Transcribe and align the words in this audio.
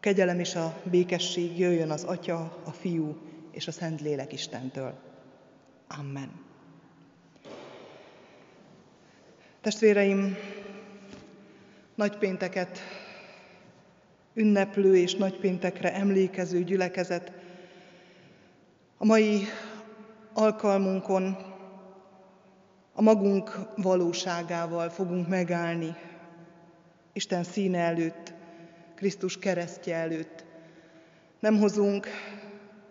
kegyelem 0.00 0.38
és 0.38 0.54
a 0.54 0.80
békesség 0.84 1.58
jöjjön 1.58 1.90
az 1.90 2.04
Atya, 2.04 2.60
a 2.64 2.70
Fiú 2.70 3.16
és 3.50 3.66
a 3.66 3.72
Szent 3.72 4.00
Lélek 4.00 4.32
Istentől. 4.32 4.94
Amen. 5.98 6.30
Testvéreim, 9.60 10.36
nagypénteket 11.94 12.78
ünneplő 14.34 14.96
és 14.96 15.14
nagypéntekre 15.14 15.94
emlékező 15.94 16.64
gyülekezet 16.64 17.32
a 18.96 19.04
mai 19.04 19.42
alkalmunkon 20.32 21.36
a 22.92 23.02
magunk 23.02 23.58
valóságával 23.76 24.88
fogunk 24.88 25.28
megállni 25.28 25.94
Isten 27.12 27.44
színe 27.44 27.78
előtt, 27.78 28.32
Krisztus 29.00 29.38
keresztje 29.38 29.96
előtt. 29.96 30.44
Nem 31.38 31.58
hozunk 31.58 32.06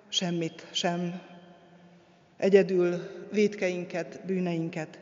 semmit 0.07 0.67
sem, 0.71 1.21
egyedül 2.37 2.97
védkeinket, 3.31 4.21
bűneinket. 4.25 4.99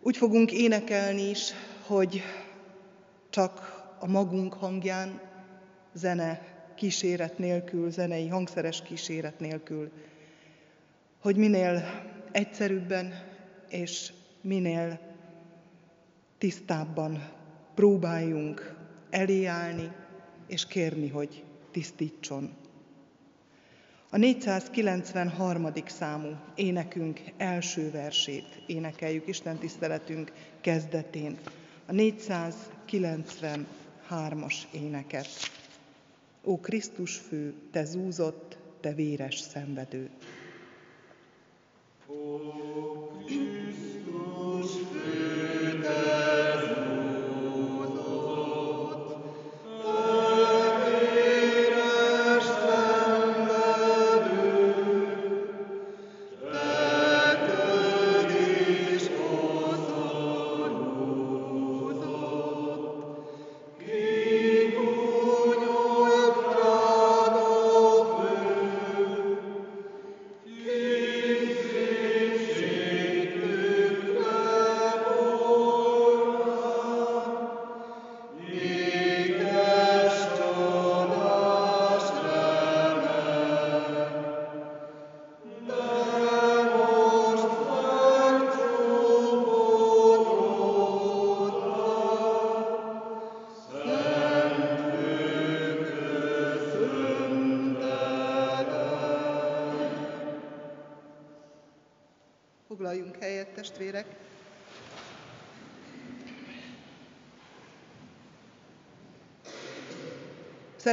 Úgy 0.00 0.16
fogunk 0.16 0.52
énekelni 0.52 1.28
is, 1.28 1.52
hogy 1.86 2.22
csak 3.30 3.82
a 3.98 4.06
magunk 4.06 4.54
hangján, 4.54 5.20
zene 5.92 6.40
kíséret 6.74 7.38
nélkül, 7.38 7.90
zenei 7.90 8.28
hangszeres 8.28 8.82
kíséret 8.82 9.40
nélkül, 9.40 9.90
hogy 11.20 11.36
minél 11.36 12.02
egyszerűbben 12.32 13.14
és 13.68 14.12
minél 14.40 15.00
tisztábban 16.38 17.28
próbáljunk 17.74 18.73
eléállni 19.14 19.92
és 20.46 20.66
kérni, 20.66 21.08
hogy 21.08 21.44
tisztítson. 21.70 22.52
A 24.10 24.16
493. 24.16 25.72
számú 25.86 26.36
énekünk 26.54 27.20
első 27.36 27.90
versét 27.90 28.62
énekeljük 28.66 29.26
Isten 29.26 29.58
tiszteletünk 29.58 30.32
kezdetén. 30.60 31.38
A 31.86 31.92
493-as 31.92 34.54
éneket. 34.72 35.28
Ó 36.44 36.60
Krisztus 36.60 37.16
fő, 37.16 37.54
te 37.70 37.84
zúzott, 37.84 38.58
te 38.80 38.92
véres 38.92 39.38
szenvedő. 39.38 40.10
Oh. 42.06 43.03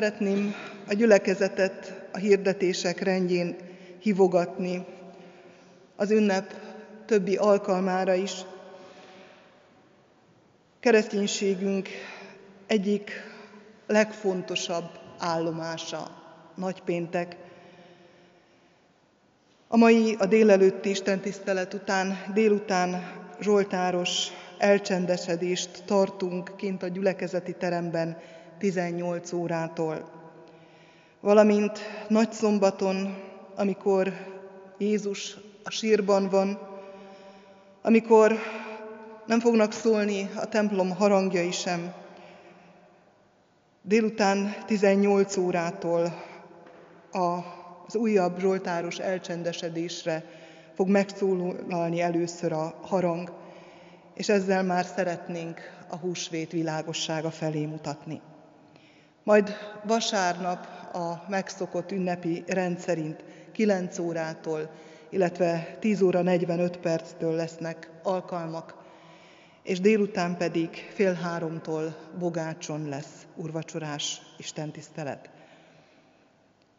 Szeretném 0.02 0.56
a 0.88 0.94
gyülekezetet 0.94 2.02
a 2.12 2.18
hirdetések 2.18 3.00
rendjén 3.00 3.56
hívogatni. 4.00 4.86
Az 5.96 6.12
ünnep 6.12 6.54
többi 7.06 7.36
alkalmára 7.36 8.14
is. 8.14 8.32
Kereszténységünk 10.80 11.90
egyik 12.68 13.12
legfontosabb 13.88 14.90
állomása, 15.20 16.08
nagypéntek, 16.56 17.36
a 19.68 19.78
mai, 19.78 20.16
a 20.20 20.26
délelőtti 20.26 20.90
istentisztelet 20.90 21.74
után, 21.74 22.18
délután 22.34 23.12
Zsoltáros 23.42 24.28
elcsendesedést 24.58 25.84
tartunk 25.86 26.54
kint 26.58 26.84
a 26.84 26.88
gyülekezeti 26.88 27.54
teremben 27.54 28.18
18 28.62 29.34
órától. 29.34 30.10
Valamint 31.20 31.80
nagy 32.08 32.32
szombaton, 32.32 33.18
amikor 33.56 34.14
Jézus 34.78 35.38
a 35.64 35.70
sírban 35.70 36.30
van, 36.30 36.60
amikor 37.82 38.36
nem 39.26 39.40
fognak 39.40 39.72
szólni 39.72 40.30
a 40.36 40.46
templom 40.48 40.96
harangjai 40.96 41.52
sem, 41.52 41.94
délután 43.82 44.56
18 44.66 45.38
órától 45.38 46.14
az 47.12 47.96
újabb 47.96 48.40
zsoltáros 48.40 48.98
elcsendesedésre 48.98 50.24
fog 50.74 50.88
megszólalni 50.88 52.02
először 52.02 52.52
a 52.52 52.74
harang, 52.82 53.32
és 54.14 54.30
ezzel 54.30 54.64
már 54.64 54.86
szeretnénk 54.86 55.60
a 55.90 55.96
húsvét 55.96 56.52
világossága 56.52 57.32
felé 57.32 57.66
mutatni. 57.66 58.22
Majd 59.24 59.58
vasárnap 59.84 60.68
a 60.94 61.26
megszokott 61.30 61.92
ünnepi 61.92 62.44
rendszerint 62.48 63.24
9 63.52 64.00
órától, 64.00 64.70
illetve 65.10 65.78
10 65.80 66.02
óra 66.02 66.22
45 66.22 66.78
perctől 66.78 67.36
lesznek 67.36 67.90
alkalmak, 68.04 68.76
és 69.64 69.80
délután 69.80 70.38
pedig 70.38 70.70
fél 70.94 71.14
háromtól 71.14 71.96
bogácson 72.20 72.90
lesz 72.90 73.26
urvacsorás 73.36 74.22
istentisztelet. 74.38 75.30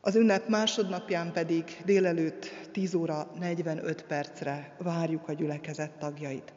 Az 0.00 0.14
ünnep 0.14 0.48
másodnapján 0.48 1.32
pedig 1.32 1.82
délelőtt 1.84 2.50
10 2.72 2.94
óra 2.94 3.30
45 3.38 4.02
percre 4.02 4.74
várjuk 4.78 5.28
a 5.28 5.32
gyülekezet 5.32 5.90
tagjait. 5.98 6.52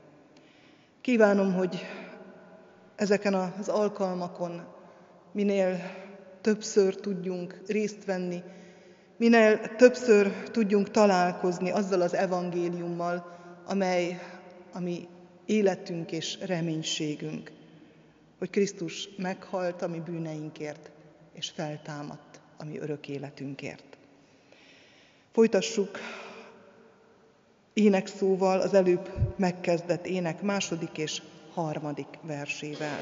Kívánom, 1.01 1.53
hogy 1.53 1.85
ezeken 2.95 3.33
az 3.33 3.67
alkalmakon 3.67 4.74
minél 5.35 5.79
többször 6.41 6.95
tudjunk 6.95 7.61
részt 7.67 8.05
venni, 8.05 8.41
minél 9.17 9.75
többször 9.75 10.31
tudjunk 10.51 10.91
találkozni 10.91 11.71
azzal 11.71 12.01
az 12.01 12.13
evangéliummal, 12.13 13.37
amely 13.65 14.19
a 14.71 14.79
mi 14.79 15.07
életünk 15.45 16.11
és 16.11 16.37
reménységünk, 16.45 17.51
hogy 18.37 18.49
Krisztus 18.49 19.09
meghalt 19.17 19.81
a 19.81 19.87
mi 19.87 19.99
bűneinkért 19.99 20.91
és 21.33 21.49
feltámadt 21.49 22.39
a 22.57 22.65
mi 22.65 22.79
örök 22.79 23.07
életünkért. 23.07 23.97
Folytassuk 25.31 25.99
énekszóval 27.73 28.59
az 28.59 28.73
előbb 28.73 29.09
megkezdett 29.37 30.05
ének 30.05 30.41
második 30.41 30.97
és 30.97 31.21
harmadik 31.53 32.19
versével. 32.21 32.99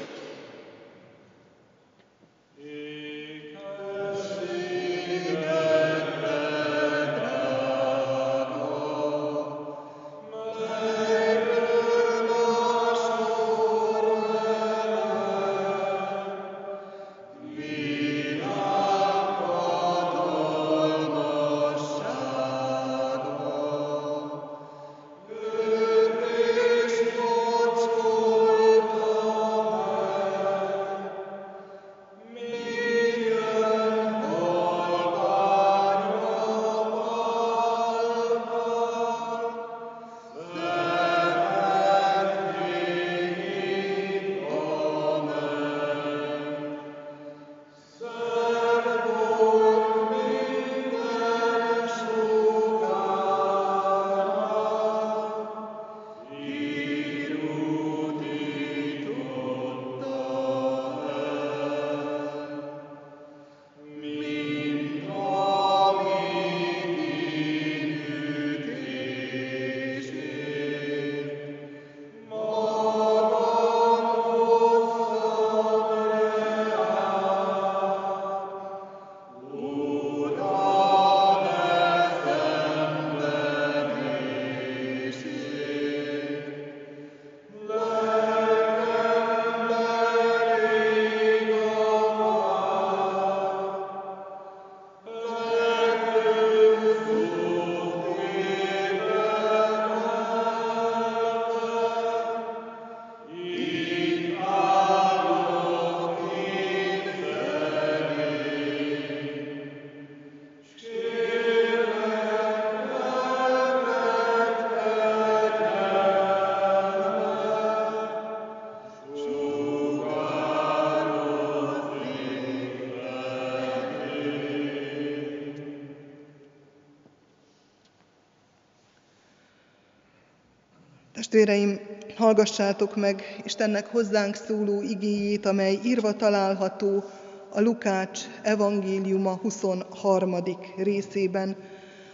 Testvéreim, 131.34 131.80
hallgassátok 132.16 132.96
meg 132.96 133.40
Istennek 133.44 133.86
hozzánk 133.86 134.34
szóló 134.34 134.82
igéjét, 134.82 135.46
amely 135.46 135.78
írva 135.84 136.12
található 136.12 137.04
a 137.50 137.60
Lukács 137.60 138.20
evangéliuma 138.42 139.34
23. 139.34 140.36
részében, 140.76 141.56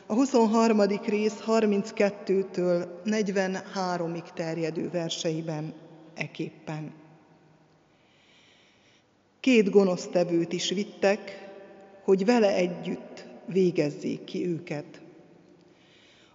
a 0.07 0.15
23. 0.15 0.81
rész 1.07 1.35
32-től 1.47 2.87
43-ig 3.05 4.33
terjedő 4.35 4.91
verseiben 4.91 5.75
eképpen. 6.15 6.93
Két 9.41 9.71
gonosztevőt 9.71 10.53
is 10.53 10.71
vittek, 10.71 11.49
hogy 12.05 12.25
vele 12.25 12.55
együtt 12.55 13.27
végezzék 13.47 14.25
ki 14.25 14.47
őket. 14.47 15.00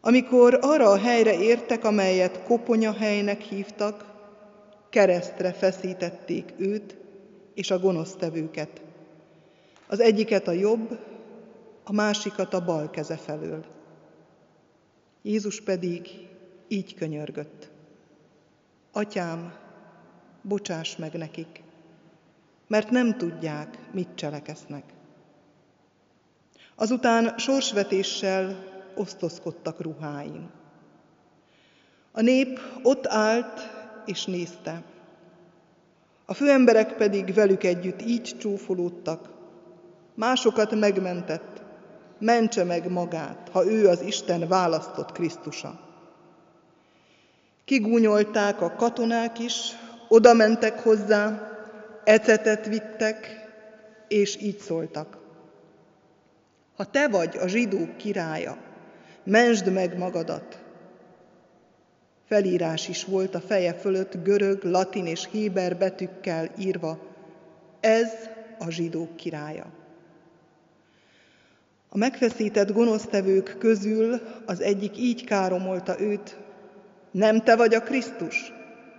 Amikor 0.05 0.57
arra 0.61 0.89
a 0.89 0.97
helyre 0.97 1.39
értek, 1.39 1.83
amelyet 1.83 2.43
koponya 2.43 2.93
helynek 2.93 3.41
hívtak, 3.41 4.05
keresztre 4.89 5.53
feszítették 5.53 6.53
őt 6.57 6.95
és 7.53 7.71
a 7.71 7.79
gonosztevőket. 7.79 8.81
Az 9.87 9.99
egyiket 9.99 10.47
a 10.47 10.51
jobb, 10.51 10.99
a 11.83 11.93
másikat 11.93 12.53
a 12.53 12.65
bal 12.65 12.89
keze 12.89 13.17
felől. 13.17 13.65
Jézus 15.21 15.61
pedig 15.61 16.09
így 16.67 16.95
könyörgött. 16.95 17.69
Atyám, 18.91 19.53
bocsáss 20.41 20.95
meg 20.95 21.13
nekik, 21.13 21.63
mert 22.67 22.89
nem 22.89 23.17
tudják, 23.17 23.77
mit 23.91 24.09
cselekesznek. 24.15 24.83
Azután 26.75 27.37
sorsvetéssel 27.37 28.73
osztozkodtak 28.95 29.81
ruháin. 29.81 30.49
A 32.11 32.21
nép 32.21 32.59
ott 32.83 33.07
állt 33.07 33.59
és 34.05 34.25
nézte. 34.25 34.83
A 36.25 36.33
főemberek 36.33 36.95
pedig 36.95 37.33
velük 37.33 37.63
együtt 37.63 38.01
így 38.01 38.35
csúfolódtak. 38.39 39.29
Másokat 40.13 40.75
megmentett, 40.75 41.61
mentse 42.19 42.63
meg 42.63 42.91
magát, 42.91 43.49
ha 43.51 43.65
ő 43.65 43.87
az 43.87 44.01
Isten 44.01 44.47
választott 44.47 45.11
Krisztusa. 45.11 45.79
Kigúnyolták 47.65 48.61
a 48.61 48.75
katonák 48.75 49.39
is, 49.39 49.71
oda 50.09 50.33
mentek 50.33 50.79
hozzá, 50.79 51.51
ecetet 52.03 52.65
vittek, 52.65 53.45
és 54.07 54.41
így 54.41 54.57
szóltak. 54.57 55.17
Ha 56.75 56.85
te 56.85 57.07
vagy 57.07 57.37
a 57.37 57.47
zsidók 57.47 57.97
királya, 57.97 58.57
mensd 59.25 59.71
meg 59.71 59.97
magadat. 59.97 60.59
Felírás 62.27 62.87
is 62.87 63.05
volt 63.05 63.35
a 63.35 63.39
feje 63.41 63.73
fölött 63.73 64.23
görög, 64.23 64.63
latin 64.63 65.05
és 65.05 65.27
héber 65.31 65.77
betűkkel 65.77 66.49
írva, 66.59 66.99
ez 67.79 68.11
a 68.59 68.69
zsidók 68.69 69.15
királya. 69.15 69.65
A 71.89 71.97
megfeszített 71.97 72.71
gonosztevők 72.71 73.55
közül 73.59 74.21
az 74.45 74.61
egyik 74.61 74.97
így 74.97 75.23
káromolta 75.23 75.99
őt, 75.99 76.37
nem 77.11 77.41
te 77.41 77.55
vagy 77.55 77.73
a 77.73 77.81
Krisztus, 77.81 78.53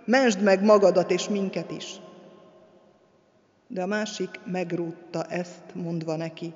mensd 0.05 0.41
meg 0.41 0.63
magadat 0.63 1.11
és 1.11 1.29
minket 1.29 1.71
is. 1.71 1.95
De 3.67 3.81
a 3.81 3.85
másik 3.85 4.39
megrúdta 4.45 5.23
ezt, 5.23 5.63
mondva 5.73 6.15
neki, 6.15 6.53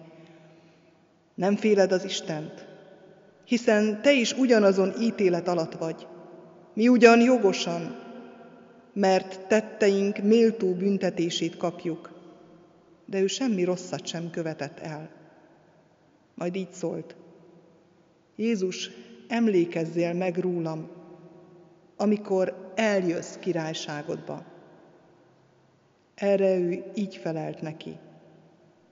nem 1.36 1.56
féled 1.56 1.92
az 1.92 2.04
Istent, 2.04 2.71
hiszen 3.52 4.02
te 4.02 4.12
is 4.12 4.34
ugyanazon 4.34 4.94
ítélet 5.02 5.48
alatt 5.48 5.74
vagy. 5.74 6.08
Mi 6.74 6.88
ugyan 6.88 7.22
jogosan, 7.22 7.96
mert 8.94 9.48
tetteink 9.48 10.18
méltó 10.18 10.74
büntetését 10.74 11.58
kapjuk, 11.58 12.12
de 13.06 13.20
ő 13.20 13.28
semmi 13.28 13.64
rosszat 13.64 14.06
sem 14.06 14.30
követett 14.30 14.80
el. 14.80 15.10
Majd 16.36 16.56
így 16.56 16.72
szólt, 16.72 17.16
Jézus, 18.36 18.90
emlékezzél 19.28 20.14
meg 20.14 20.38
rólam, 20.38 20.90
amikor 21.98 22.72
eljössz 22.76 23.36
királyságodba. 23.36 24.46
Erre 26.16 26.58
ő 26.58 26.84
így 26.96 27.16
felelt 27.16 27.62
neki, 27.62 27.98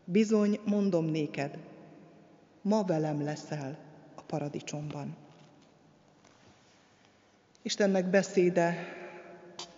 bizony 0.04 0.60
mondom 0.66 1.06
néked, 1.06 1.58
ma 2.62 2.84
velem 2.84 3.24
leszel 3.24 3.88
paradicsomban. 4.30 5.16
Istennek 7.62 8.10
beszéde 8.10 8.98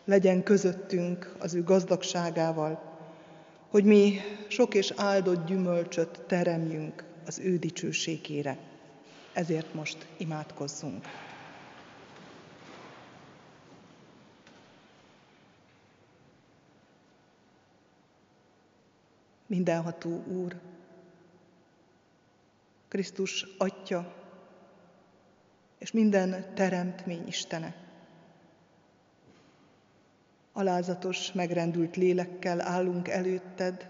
legyen 0.06 0.44
közöttünk 0.44 1.36
az 1.40 1.54
ő 1.54 1.64
gazdagságával, 1.64 3.00
hogy 3.70 3.84
mi 3.84 4.20
sok 4.48 4.74
és 4.74 4.94
áldott 4.96 5.46
gyümölcsöt 5.46 6.22
teremjünk 6.28 7.04
az 7.26 7.40
ő 7.40 7.58
dicsőségére. 7.58 8.58
Ezért 9.34 9.74
most 9.74 10.08
imádkozzunk. 10.18 11.06
Mindenható 19.46 20.24
Úr, 20.28 20.60
Krisztus 22.88 23.46
Atya 23.58 24.21
és 25.82 25.92
minden 25.92 26.54
teremtmény 26.54 27.28
Istene. 27.28 27.76
Alázatos, 30.54 31.32
megrendült 31.32 31.96
lélekkel 31.96 32.62
állunk 32.62 33.08
előtted, 33.08 33.90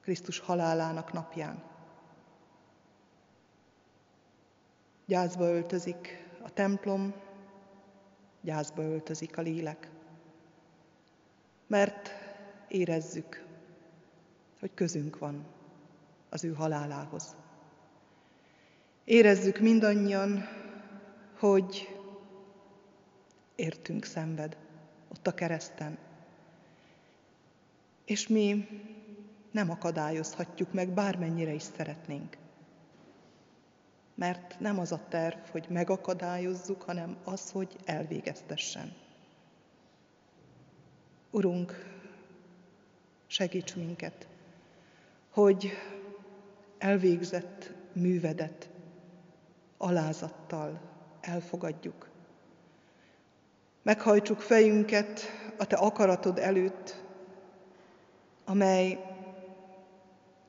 Krisztus 0.00 0.38
halálának 0.38 1.12
napján. 1.12 1.62
Gyászba 5.06 5.44
öltözik 5.44 6.28
a 6.42 6.50
templom, 6.50 7.14
gyászba 8.40 8.82
öltözik 8.82 9.36
a 9.38 9.42
lélek. 9.42 9.90
Mert 11.66 12.10
érezzük, 12.68 13.46
hogy 14.60 14.74
közünk 14.74 15.18
van 15.18 15.46
az 16.28 16.44
ő 16.44 16.54
halálához. 16.54 17.36
Érezzük 19.06 19.58
mindannyian, 19.58 20.48
hogy 21.38 21.96
értünk 23.56 24.04
szenved 24.04 24.56
ott 25.08 25.26
a 25.26 25.34
kereszten. 25.34 25.98
És 28.04 28.28
mi 28.28 28.68
nem 29.50 29.70
akadályozhatjuk 29.70 30.72
meg, 30.72 30.88
bármennyire 30.88 31.52
is 31.52 31.62
szeretnénk. 31.62 32.36
Mert 34.14 34.60
nem 34.60 34.78
az 34.78 34.92
a 34.92 35.06
terv, 35.08 35.38
hogy 35.50 35.66
megakadályozzuk, 35.68 36.82
hanem 36.82 37.16
az, 37.24 37.50
hogy 37.50 37.76
elvégeztessen. 37.84 38.92
Urunk, 41.30 41.72
segíts 43.26 43.76
minket, 43.76 44.28
hogy 45.30 45.72
elvégzett 46.78 47.72
művedet 47.92 48.74
alázattal 49.76 50.80
elfogadjuk. 51.20 52.08
Meghajtsuk 53.82 54.40
fejünket 54.40 55.20
a 55.58 55.66
Te 55.66 55.76
akaratod 55.76 56.38
előtt, 56.38 57.04
amely 58.44 58.98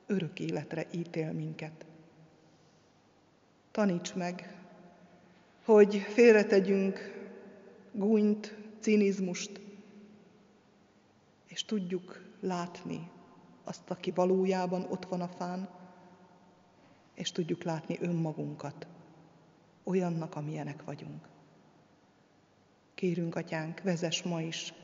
örök 0.06 0.40
életre 0.40 0.86
ítél 0.90 1.32
minket. 1.32 1.86
Taníts 3.70 4.14
meg, 4.14 4.56
hogy 5.64 5.96
félretegyünk 5.96 6.98
gúnyt, 7.92 8.56
cinizmust, 8.80 9.60
és 11.46 11.64
tudjuk 11.64 12.22
látni 12.40 13.10
azt, 13.64 13.90
aki 13.90 14.10
valójában 14.10 14.86
ott 14.90 15.04
van 15.04 15.20
a 15.20 15.28
fán, 15.28 15.68
és 17.14 17.32
tudjuk 17.32 17.62
látni 17.62 17.98
önmagunkat 18.00 18.86
olyannak, 19.88 20.34
amilyenek 20.34 20.84
vagyunk. 20.84 21.28
Kérünk, 22.94 23.36
Atyánk, 23.36 23.80
vezess 23.82 24.22
ma 24.22 24.40
is 24.40 24.74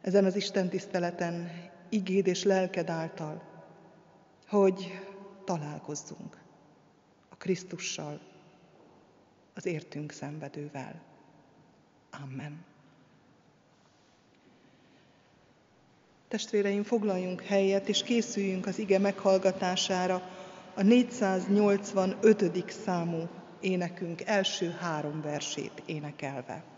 ezen 0.00 0.24
az 0.24 0.36
Isten 0.36 0.68
tiszteleten 0.68 1.50
igéd 1.88 2.26
és 2.26 2.42
lelked 2.42 2.90
által, 2.90 3.42
hogy 4.48 5.00
találkozzunk 5.44 6.40
a 7.28 7.36
Krisztussal, 7.36 8.20
az 9.54 9.66
értünk 9.66 10.12
szenvedővel. 10.12 11.02
Amen. 12.10 12.64
Testvéreim, 16.28 16.82
foglaljunk 16.82 17.42
helyet, 17.42 17.88
és 17.88 18.02
készüljünk 18.02 18.66
az 18.66 18.78
ige 18.78 18.98
meghallgatására 18.98 20.22
a 20.74 20.82
485. 20.82 22.70
számú 22.70 23.28
énekünk 23.60 24.20
első 24.24 24.70
három 24.70 25.20
versét 25.20 25.82
énekelve. 25.86 26.77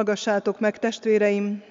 Hallgassátok 0.00 0.60
meg, 0.60 0.78
testvéreim, 0.78 1.62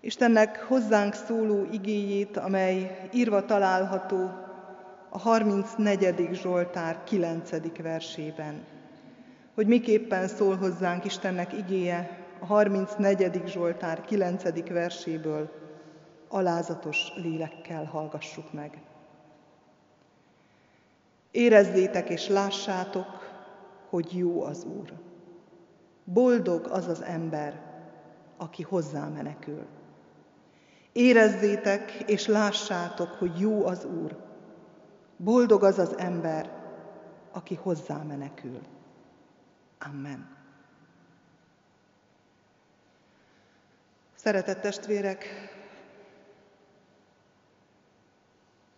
Istennek 0.00 0.64
hozzánk 0.68 1.14
szóló 1.14 1.66
igéjét, 1.70 2.36
amely 2.36 3.08
írva 3.12 3.44
található 3.44 4.30
a 5.08 5.18
34. 5.18 6.28
Zsoltár 6.32 7.04
9. 7.04 7.50
versében. 7.82 8.64
Hogy 9.54 9.66
miképpen 9.66 10.28
szól 10.28 10.56
hozzánk 10.56 11.04
Istennek 11.04 11.52
igéje 11.52 12.26
a 12.38 12.46
34. 12.46 13.42
Zsoltár 13.46 14.00
9. 14.00 14.68
verséből, 14.68 15.50
alázatos 16.28 17.12
lélekkel 17.14 17.84
hallgassuk 17.84 18.52
meg. 18.52 18.78
Érezzétek 21.30 22.08
és 22.08 22.28
lássátok, 22.28 23.06
hogy 23.88 24.16
jó 24.16 24.42
az 24.42 24.64
Úr. 24.64 25.09
Boldog 26.04 26.66
az 26.66 26.88
az 26.88 27.02
ember, 27.02 27.62
aki 28.36 28.62
hozzá 28.62 29.08
menekül. 29.08 29.66
Érezzétek 30.92 31.92
és 32.06 32.26
lássátok, 32.26 33.08
hogy 33.08 33.40
jó 33.40 33.66
az 33.66 33.84
Úr. 33.84 34.16
Boldog 35.16 35.64
az 35.64 35.78
az 35.78 35.98
ember, 35.98 36.50
aki 37.32 37.54
hozzá 37.54 37.96
menekül. 37.96 38.60
Amen. 39.78 40.36
Szeretett 44.14 44.60
testvérek, 44.60 45.26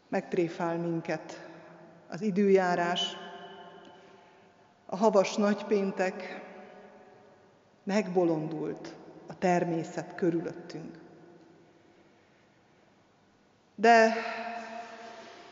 megtréfál 0.08 0.76
minket 0.76 1.48
az 2.08 2.20
időjárás, 2.20 3.16
a 4.86 4.96
havas 4.96 5.36
nagypéntek, 5.36 6.40
megbolondult 7.82 8.94
a 9.26 9.38
természet 9.38 10.14
körülöttünk. 10.14 10.98
De 13.74 14.12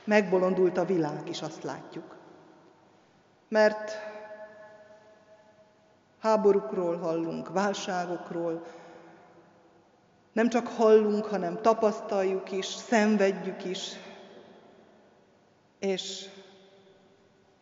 megbolondult 0.05 0.79
a 0.79 0.85
világ 0.85 1.29
is, 1.29 1.43
azt 1.43 1.63
látjuk. 1.63 2.17
Mert 3.49 3.93
háborúkról 6.19 6.97
hallunk, 6.97 7.49
válságokról, 7.49 8.67
nem 10.33 10.49
csak 10.49 10.67
hallunk, 10.67 11.25
hanem 11.25 11.63
tapasztaljuk 11.63 12.53
is, 12.53 12.67
szenvedjük 12.67 13.65
is, 13.65 13.93
és 15.79 16.29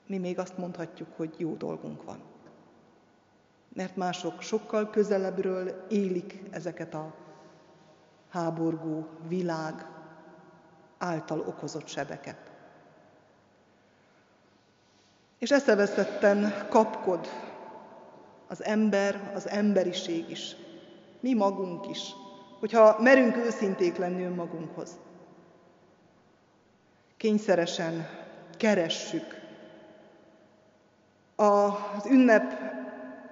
mi 0.06 0.18
még 0.18 0.38
azt 0.38 0.58
mondhatjuk, 0.58 1.08
hogy 1.16 1.34
jó 1.36 1.54
dolgunk 1.54 2.04
van 2.04 2.27
mert 3.78 3.96
mások 3.96 4.42
sokkal 4.42 4.90
közelebbről 4.90 5.86
élik 5.88 6.42
ezeket 6.50 6.94
a 6.94 7.14
háborgó 8.28 9.06
világ 9.28 9.86
által 10.98 11.40
okozott 11.40 11.86
sebeket. 11.86 12.36
És 15.38 15.50
eszeveszetten 15.50 16.66
kapkod 16.68 17.28
az 18.48 18.64
ember, 18.64 19.30
az 19.34 19.48
emberiség 19.48 20.30
is, 20.30 20.56
mi 21.20 21.34
magunk 21.34 21.88
is, 21.88 22.00
hogyha 22.58 22.96
merünk 23.00 23.36
őszinték 23.36 23.96
lenni 23.96 24.24
önmagunkhoz. 24.24 24.98
Kényszeresen 27.16 28.08
keressük 28.56 29.40
az 31.36 32.06
ünnep 32.06 32.76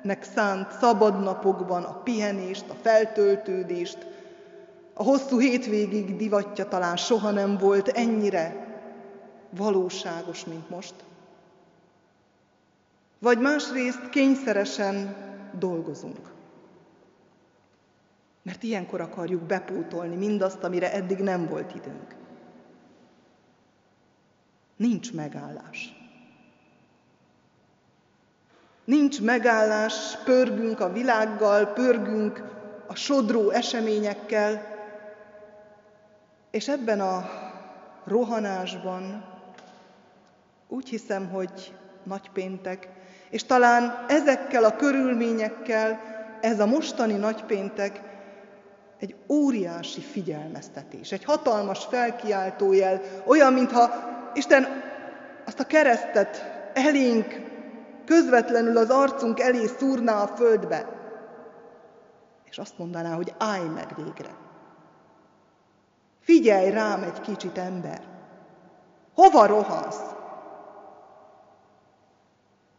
nek 0.06 0.22
szánt 0.22 0.70
szabadnapokban 0.70 1.82
a 1.82 1.92
pihenést, 2.02 2.64
a 2.68 2.74
feltöltődést, 2.82 4.06
a 4.94 5.02
hosszú 5.02 5.38
hétvégig 5.38 6.16
divatja 6.16 6.68
talán 6.68 6.96
soha 6.96 7.30
nem 7.30 7.56
volt 7.56 7.88
ennyire 7.88 8.66
valóságos, 9.50 10.44
mint 10.44 10.70
most. 10.70 10.94
Vagy 13.18 13.38
másrészt 13.38 14.08
kényszeresen 14.08 15.16
dolgozunk. 15.58 16.32
Mert 18.42 18.62
ilyenkor 18.62 19.00
akarjuk 19.00 19.42
bepótolni 19.42 20.16
mindazt, 20.16 20.62
amire 20.62 20.92
eddig 20.92 21.18
nem 21.18 21.48
volt 21.48 21.74
időnk. 21.74 22.14
Nincs 24.76 25.12
megállás. 25.12 26.05
Nincs 28.86 29.20
megállás, 29.22 30.16
pörgünk 30.24 30.80
a 30.80 30.92
világgal, 30.92 31.66
pörgünk 31.66 32.42
a 32.86 32.94
sodró 32.94 33.50
eseményekkel, 33.50 34.62
és 36.50 36.68
ebben 36.68 37.00
a 37.00 37.28
rohanásban 38.04 39.24
úgy 40.68 40.88
hiszem, 40.88 41.28
hogy 41.28 41.74
nagypéntek, 42.02 42.88
és 43.30 43.44
talán 43.44 44.04
ezekkel 44.08 44.64
a 44.64 44.76
körülményekkel 44.76 46.00
ez 46.40 46.60
a 46.60 46.66
mostani 46.66 47.14
nagypéntek 47.14 48.00
egy 48.98 49.14
óriási 49.28 50.00
figyelmeztetés, 50.00 51.12
egy 51.12 51.24
hatalmas 51.24 51.84
felkiáltójel, 51.84 53.00
olyan, 53.24 53.52
mintha 53.52 53.90
Isten 54.34 54.66
azt 55.46 55.60
a 55.60 55.66
keresztet 55.66 56.44
elénk, 56.74 57.54
közvetlenül 58.06 58.76
az 58.76 58.90
arcunk 58.90 59.40
elé 59.40 59.66
szúrná 59.66 60.22
a 60.22 60.26
földbe, 60.26 60.88
és 62.44 62.58
azt 62.58 62.78
mondaná, 62.78 63.14
hogy 63.14 63.34
állj 63.38 63.68
meg 63.68 63.94
végre. 63.96 64.36
Figyelj 66.20 66.70
rám 66.70 67.02
egy 67.02 67.20
kicsit, 67.20 67.58
ember! 67.58 68.08
Hova 69.14 69.46
rohansz? 69.46 70.14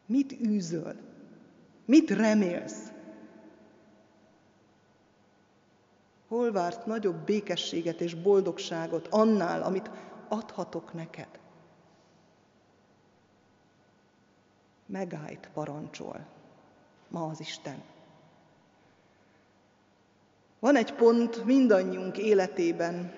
Mit 0.05 0.31
űzöl? 0.31 0.95
Mit 1.85 2.09
remélsz? 2.09 2.91
Hol 6.27 6.51
vársz 6.51 6.83
nagyobb 6.85 7.25
békességet 7.25 8.01
és 8.01 8.13
boldogságot 8.13 9.07
annál, 9.07 9.61
amit 9.61 9.91
adhatok 10.27 10.93
neked? 10.93 11.39
Megállít 14.87 15.49
parancsol 15.53 16.25
ma 17.07 17.25
az 17.25 17.39
Isten. 17.39 17.83
Van 20.59 20.75
egy 20.75 20.93
pont 20.93 21.45
mindannyiunk 21.45 22.17
életében, 22.17 23.13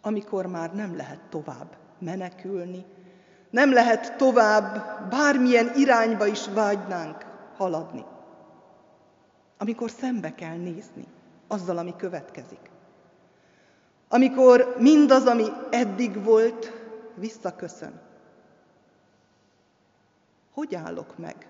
amikor 0.00 0.46
már 0.46 0.74
nem 0.74 0.96
lehet 0.96 1.20
tovább 1.28 1.76
menekülni, 1.98 2.84
nem 3.50 3.72
lehet 3.72 4.16
tovább 4.16 5.08
bármilyen 5.10 5.72
irányba 5.76 6.26
is 6.26 6.48
vágynánk 6.48 7.24
haladni. 7.56 8.04
Amikor 9.58 9.90
szembe 9.90 10.34
kell 10.34 10.56
nézni 10.56 11.06
azzal, 11.46 11.78
ami 11.78 11.96
következik. 11.96 12.70
Amikor 14.08 14.74
mindaz, 14.78 15.26
ami 15.26 15.44
eddig 15.70 16.24
volt, 16.24 16.72
visszaköszön. 17.14 18.00
Hogy 20.50 20.74
állok 20.74 21.18
meg 21.18 21.48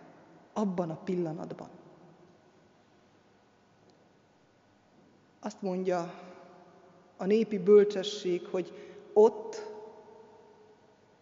abban 0.52 0.90
a 0.90 0.96
pillanatban? 0.96 1.68
Azt 5.40 5.62
mondja 5.62 6.14
a 7.16 7.24
népi 7.24 7.58
bölcsesség, 7.58 8.46
hogy 8.46 8.94
ott 9.12 9.62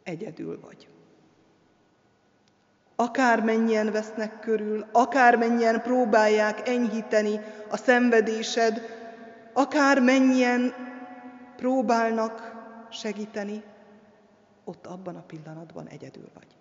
egyedül 0.03 0.61
vagy. 0.61 0.89
Akármennyien 2.97 3.93
vesznek 3.93 4.41
körül, 4.41 4.87
akármennyien 4.93 5.83
próbálják 5.83 6.69
enyhíteni 6.69 7.41
a 7.71 7.77
szenvedésed, 7.77 8.83
akármennyien 9.53 10.75
próbálnak 11.57 12.57
segíteni, 12.91 13.63
ott 14.65 14.87
abban 14.87 15.17
a 15.17 15.23
pillanatban 15.23 15.87
egyedül 15.87 16.29
vagy. 16.35 16.58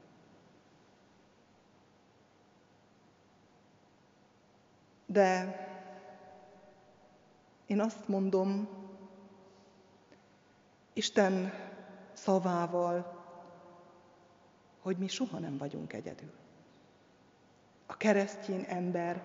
De 5.10 5.56
én 7.66 7.80
azt 7.80 8.08
mondom, 8.08 8.68
Isten 10.94 11.54
szavával, 12.14 13.24
hogy 14.82 14.98
mi 14.98 15.08
soha 15.08 15.40
nem 15.40 15.58
vagyunk 15.58 15.94
egyedül. 15.94 16.32
A 17.86 17.98
keresztény 17.98 18.66
ember 18.68 19.22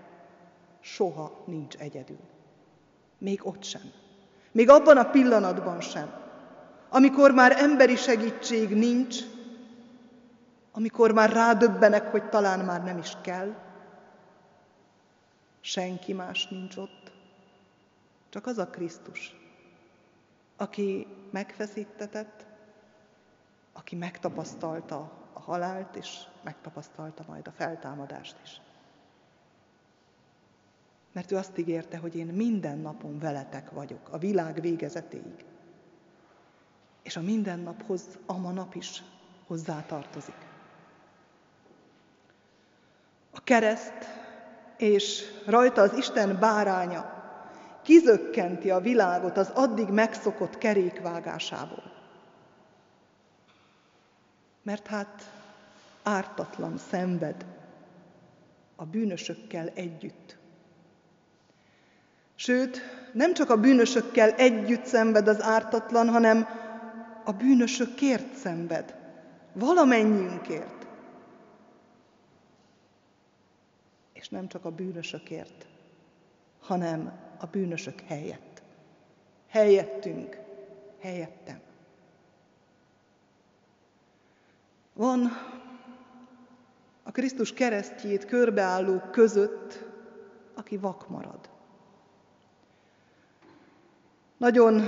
soha 0.81 1.43
nincs 1.45 1.77
egyedül. 1.77 2.21
Még 3.19 3.47
ott 3.47 3.63
sem. 3.63 3.93
Még 4.53 4.71
abban 4.71 4.97
a 4.97 5.11
pillanatban 5.11 5.81
sem. 5.81 6.15
Amikor 6.89 7.31
már 7.31 7.53
emberi 7.57 7.97
segítség 7.97 8.77
nincs, 8.77 9.17
amikor 10.73 11.13
már 11.13 11.33
rádöbbenek, 11.33 12.11
hogy 12.11 12.29
talán 12.29 12.65
már 12.65 12.85
nem 12.85 12.99
is 12.99 13.17
kell, 13.21 13.55
senki 15.63 16.13
más 16.13 16.49
nincs 16.49 16.77
ott, 16.77 17.13
csak 18.29 18.47
az 18.47 18.59
a 18.59 18.67
Krisztus, 18.67 19.37
aki 20.57 21.07
megfeszítetett, 21.31 22.47
aki 23.73 23.97
megtapasztalta 23.97 25.13
a 25.33 25.41
halált, 25.41 25.97
és 25.97 26.19
megtapasztalta 26.43 27.25
majd 27.29 27.47
a 27.47 27.53
feltámadást 27.53 28.37
is. 28.45 28.61
Mert 31.13 31.31
ő 31.31 31.37
azt 31.37 31.59
ígérte, 31.59 31.97
hogy 31.97 32.17
én 32.17 32.27
minden 32.27 32.79
napon 32.79 33.19
veletek 33.19 33.71
vagyok, 33.71 34.09
a 34.09 34.19
világ 34.19 34.61
végezetéig. 34.61 35.45
És 37.03 37.17
a 37.17 37.21
mindennaphoz 37.21 38.19
a 38.27 38.51
nap 38.51 38.75
is 38.75 39.03
hozzá 39.47 39.83
tartozik. 39.87 40.51
A 43.31 43.43
kereszt 43.43 44.22
és 44.83 45.25
rajta 45.47 45.83
az 45.83 45.97
Isten 45.97 46.39
báránya 46.41 47.23
kizökkenti 47.83 48.71
a 48.71 48.81
világot 48.81 49.37
az 49.37 49.51
addig 49.55 49.89
megszokott 49.89 50.59
kerékvágásából. 50.59 51.93
Mert 54.63 54.87
hát 54.87 55.31
ártatlan 56.03 56.79
szenved 56.79 57.45
a 58.77 58.85
bűnösökkel 58.85 59.71
együtt. 59.75 60.37
Sőt, 62.35 62.81
nem 63.13 63.35
csak 63.35 63.51
a 63.51 63.61
bűnösökkel 63.61 64.31
együtt 64.31 64.85
szenved 64.85 65.29
az 65.29 65.43
ártatlan, 65.43 66.09
hanem 66.09 66.47
a 67.25 67.33
bűnösökért 67.33 68.35
szenved. 68.35 68.95
Valamennyiünkért. 69.53 70.82
És 74.23 74.29
nem 74.29 74.49
csak 74.49 74.65
a 74.65 74.71
bűnösökért, 74.71 75.67
hanem 76.61 77.19
a 77.41 77.47
bűnösök 77.47 78.01
helyett. 78.01 78.63
Helyettünk, 79.49 80.39
helyettem. 81.01 81.61
Van 84.93 85.31
a 87.03 87.11
Krisztus 87.11 87.53
keresztjét 87.53 88.25
körbeállók 88.25 89.11
között, 89.11 89.85
aki 90.55 90.77
vak 90.77 91.09
marad. 91.09 91.51
Nagyon 94.37 94.83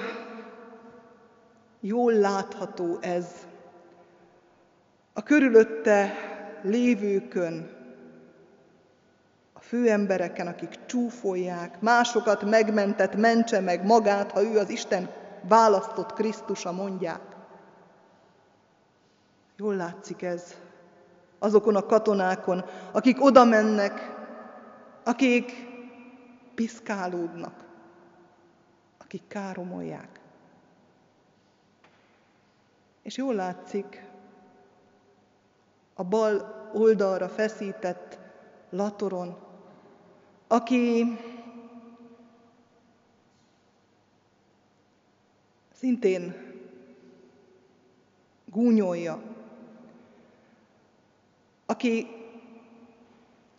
jól 1.81 2.13
látható 2.13 2.99
ez 3.01 3.47
a 5.13 5.23
körülötte 5.23 6.13
lévőkön, 6.63 7.84
főembereken, 9.67 10.47
akik 10.47 10.79
csúfolják, 10.87 11.81
másokat 11.81 12.43
megmentett, 12.43 13.15
mentse 13.15 13.61
meg 13.61 13.87
magát, 13.87 14.33
ha 14.33 14.43
ő 14.43 14.59
az 14.59 14.69
Isten 14.69 15.11
választott 15.49 16.13
Krisztusa 16.13 16.73
mondják. 16.73 17.21
Jól 19.57 19.77
látszik 19.77 20.23
ez 20.23 20.55
azokon 21.39 21.77
a 21.77 21.87
katonákon, 21.87 22.65
akik 22.93 23.25
oda 23.25 23.45
mennek, 23.45 24.15
akik 25.05 25.53
piszkálódnak, 26.55 27.65
akik 28.99 29.23
káromolják. 29.29 30.21
És 33.03 33.17
jól 33.17 33.35
látszik 33.35 34.05
a 35.95 36.03
bal 36.05 36.69
oldalra 36.73 37.29
feszített 37.29 38.19
latoron, 38.71 39.44
aki 40.47 41.19
szintén 45.73 46.35
gúnyolja 48.45 49.35
aki 51.67 52.07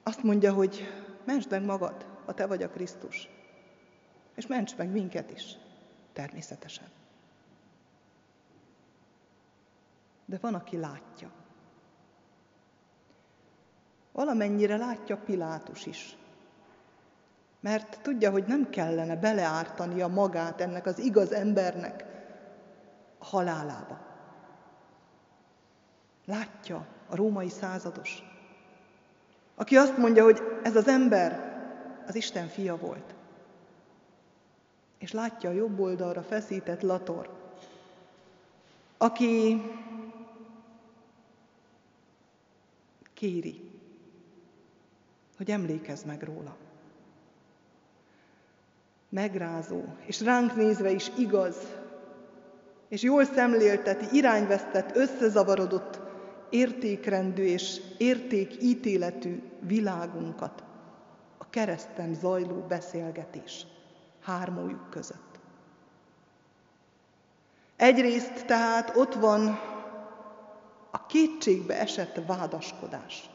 azt 0.03 0.23
mondja, 0.23 0.53
hogy 0.53 0.83
mentsd 1.23 1.49
meg 1.49 1.63
magad, 1.63 2.05
ha 2.25 2.33
te 2.33 2.45
vagy 2.45 2.63
a 2.63 2.69
Krisztus. 2.69 3.29
És 4.35 4.47
ments 4.47 4.75
meg 4.75 4.89
minket 4.89 5.31
is, 5.31 5.57
természetesen. 6.13 6.87
De 10.25 10.37
van, 10.41 10.53
aki 10.53 10.77
látja. 10.77 11.31
Valamennyire 14.11 14.77
látja 14.77 15.17
Pilátus 15.17 15.85
is. 15.85 16.17
Mert 17.65 17.99
tudja, 18.01 18.31
hogy 18.31 18.45
nem 18.45 18.69
kellene 18.69 19.15
beleártania 19.15 20.07
magát 20.07 20.61
ennek 20.61 20.85
az 20.85 20.99
igaz 20.99 21.31
embernek 21.31 22.05
halálába. 23.19 23.99
Látja 26.25 26.87
a 27.09 27.15
római 27.15 27.49
százados, 27.49 28.23
aki 29.55 29.75
azt 29.75 29.97
mondja, 29.97 30.23
hogy 30.23 30.41
ez 30.63 30.75
az 30.75 30.87
ember 30.87 31.61
az 32.07 32.15
Isten 32.15 32.47
fia 32.47 32.77
volt. 32.77 33.15
És 34.97 35.11
látja 35.11 35.49
a 35.49 35.53
jobb 35.53 35.79
oldalra 35.79 36.23
feszített 36.23 36.81
Lator, 36.81 37.29
aki 38.97 39.61
kéri, 43.13 43.71
hogy 45.37 45.51
emlékezz 45.51 46.03
meg 46.03 46.23
róla. 46.23 46.64
Megrázó, 49.09 49.81
és 50.05 50.21
ránk 50.21 50.55
nézve 50.55 50.91
is 50.91 51.11
igaz, 51.17 51.55
és 52.87 53.01
jól 53.01 53.25
szemlélteti, 53.25 54.05
irányvesztett, 54.11 54.95
összezavarodott, 54.95 55.99
értékrendű 56.49 57.43
és 57.43 57.81
értékítéletű 57.97 59.41
világunkat 59.59 60.63
a 61.37 61.49
kereszten 61.49 62.13
zajló 62.13 62.65
beszélgetés 62.67 63.65
hármójuk 64.21 64.89
között. 64.89 65.39
Egyrészt 67.75 68.45
tehát 68.45 68.95
ott 68.95 69.13
van 69.13 69.59
a 70.91 71.05
kétségbe 71.05 71.79
esett 71.79 72.21
vádaskodás. 72.27 73.29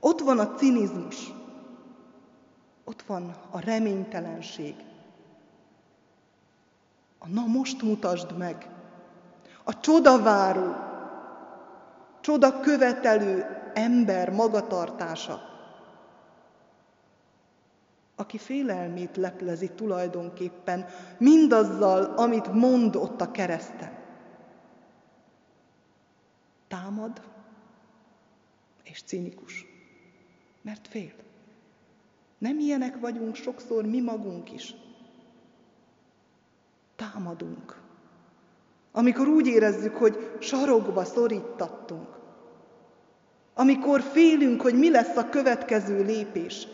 Ott 0.00 0.20
van 0.20 0.38
a 0.38 0.54
cinizmus. 0.54 1.32
Ott 2.88 3.02
van 3.02 3.34
a 3.50 3.60
reménytelenség. 3.60 4.74
A 7.18 7.28
na 7.28 7.46
most 7.46 7.82
mutasd 7.82 8.36
meg. 8.36 8.70
A 9.64 9.80
csodaváró, 9.80 10.74
csoda 12.20 12.60
követelő 12.60 13.44
ember 13.74 14.30
magatartása, 14.30 15.40
aki 18.16 18.38
félelmét 18.38 19.16
leplezi 19.16 19.70
tulajdonképpen 19.70 20.86
mindazzal, 21.18 22.04
amit 22.04 22.52
mond 22.52 22.96
ott 22.96 23.20
a 23.20 23.30
kereszten. 23.30 23.98
Támad 26.68 27.22
és 28.82 29.02
cinikus, 29.02 29.66
mert 30.62 30.88
fél. 30.88 31.26
Nem 32.38 32.58
ilyenek 32.58 33.00
vagyunk 33.00 33.34
sokszor 33.34 33.84
mi 33.84 34.00
magunk 34.00 34.52
is. 34.52 34.74
Támadunk. 36.96 37.80
Amikor 38.92 39.28
úgy 39.28 39.46
érezzük, 39.46 39.96
hogy 39.96 40.36
sarokba 40.40 41.04
szorítattunk. 41.04 42.18
Amikor 43.54 44.00
félünk, 44.00 44.60
hogy 44.60 44.74
mi 44.74 44.90
lesz 44.90 45.16
a 45.16 45.28
következő 45.28 46.04
lépés. 46.04 46.68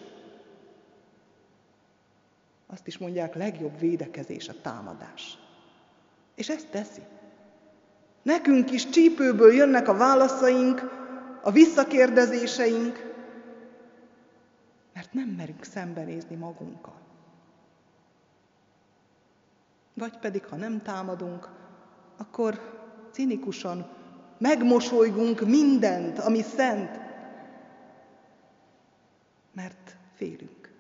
Azt 2.67 2.87
is 2.87 2.99
mondják, 2.99 3.35
legjobb 3.35 3.79
védekezés 3.79 4.49
a 4.49 4.61
támadás. 4.63 5.39
És 6.35 6.49
ezt 6.49 6.69
teszi. 6.69 7.03
Nekünk 8.23 8.71
is 8.71 8.89
csípőből 8.89 9.53
jönnek 9.53 9.89
a 9.89 9.97
válaszaink, 9.97 10.91
a 11.43 11.51
visszakérdezéseink, 11.51 13.14
nem 15.15 15.29
merünk 15.29 15.65
szembenézni 15.65 16.37
magunkkal. 16.37 17.01
Vagy 19.95 20.19
pedig, 20.19 20.45
ha 20.45 20.57
nem 20.57 20.83
támadunk, 20.83 21.49
akkor 22.17 22.61
cinikusan 23.13 23.87
megmosolygunk 24.39 25.41
mindent, 25.41 26.19
ami 26.19 26.43
szent, 26.43 27.01
mert 29.53 29.97
félünk. 30.15 30.73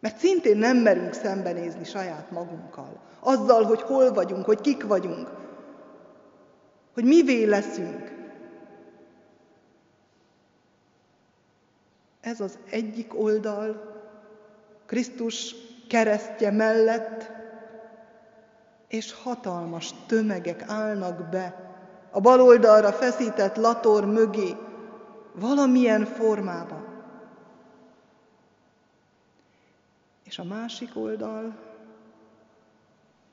Mert 0.00 0.18
szintén 0.18 0.56
nem 0.56 0.76
merünk 0.76 1.12
szembenézni 1.12 1.84
saját 1.84 2.30
magunkkal, 2.30 3.00
azzal, 3.20 3.64
hogy 3.64 3.80
hol 3.80 4.12
vagyunk, 4.12 4.44
hogy 4.44 4.60
kik 4.60 4.86
vagyunk, 4.86 5.30
hogy 6.94 7.04
mivé 7.04 7.44
leszünk. 7.44 8.19
Ez 12.30 12.40
az 12.40 12.58
egyik 12.70 13.18
oldal, 13.18 13.94
Krisztus 14.86 15.54
keresztje 15.88 16.50
mellett, 16.50 17.30
és 18.88 19.12
hatalmas 19.12 19.90
tömegek 20.06 20.64
állnak 20.66 21.28
be 21.28 21.74
a 22.10 22.20
bal 22.20 22.40
oldalra 22.40 22.92
feszített 22.92 23.56
lator 23.56 24.04
mögé, 24.04 24.56
valamilyen 25.34 26.04
formában. 26.04 26.86
És 30.24 30.38
a 30.38 30.44
másik 30.44 30.96
oldal 30.96 31.58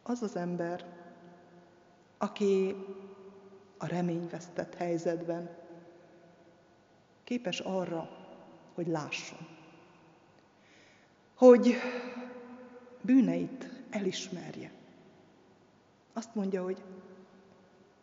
az 0.04 0.22
az 0.22 0.36
ember, 0.36 0.86
aki 2.18 2.76
a 3.78 3.88
reményvesztett 3.88 4.76
helyzetben 4.76 5.50
képes 7.24 7.60
arra, 7.60 8.10
hogy 8.78 8.88
lásson. 8.88 9.48
Hogy 11.36 11.76
bűneit 13.02 13.70
elismerje. 13.90 14.72
Azt 16.14 16.36
mondja, 16.36 16.64
hogy 16.64 16.84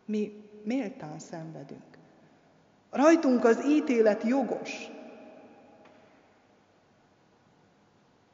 mi 0.05 0.49
méltán 0.63 1.19
szenvedünk. 1.19 1.97
Rajtunk 2.89 3.43
az 3.43 3.65
ítélet 3.65 4.23
jogos. 4.23 4.87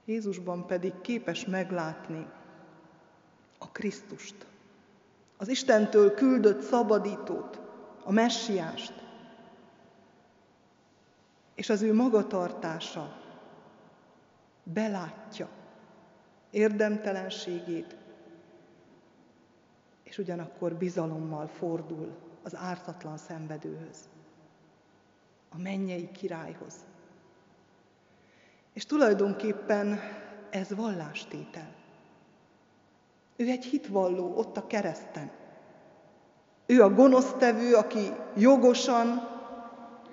Jézusban 0.06 0.66
pedig 0.66 1.02
képes 1.02 1.46
meglátni 1.46 2.28
a 3.58 3.72
Krisztust, 3.72 4.46
az 5.38 5.48
Istentől 5.48 6.14
küldött 6.14 6.62
szabadítót, 6.62 7.60
a 8.04 8.12
messiást, 8.12 9.11
és 11.62 11.70
az 11.70 11.82
ő 11.82 11.94
magatartása 11.94 13.18
belátja 14.64 15.50
érdemtelenségét, 16.50 17.96
és 20.04 20.18
ugyanakkor 20.18 20.74
bizalommal 20.74 21.48
fordul 21.48 22.16
az 22.44 22.56
ártatlan 22.56 23.18
szenvedőhöz, 23.18 24.10
a 25.50 25.58
mennyei 25.58 26.12
királyhoz. 26.12 26.74
És 28.74 28.86
tulajdonképpen 28.86 30.00
ez 30.50 30.76
vallástétel. 30.76 31.74
Ő 33.36 33.48
egy 33.48 33.66
hitvalló 33.66 34.38
ott 34.38 34.58
a 34.58 34.68
kereszten. 34.68 35.32
Ő 36.66 36.84
a 36.84 36.94
gonosztevő, 36.94 37.74
aki 37.74 38.12
jogosan 38.36 39.40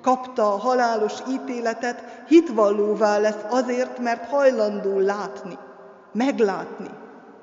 kapta 0.01 0.53
a 0.53 0.57
halálos 0.57 1.13
ítéletet, 1.29 2.25
hitvallóvá 2.29 3.19
lesz 3.19 3.45
azért, 3.49 3.99
mert 3.99 4.29
hajlandó 4.29 4.99
látni, 4.99 5.59
meglátni 6.13 6.91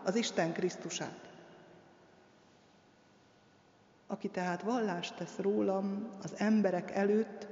az 0.04 0.16
Isten 0.16 0.54
Krisztusát. 0.54 1.20
Aki 4.08 4.28
tehát 4.28 4.62
vallást 4.62 5.16
tesz 5.16 5.38
rólam 5.38 6.08
az 6.24 6.34
emberek 6.38 6.92
előtt, 6.92 7.48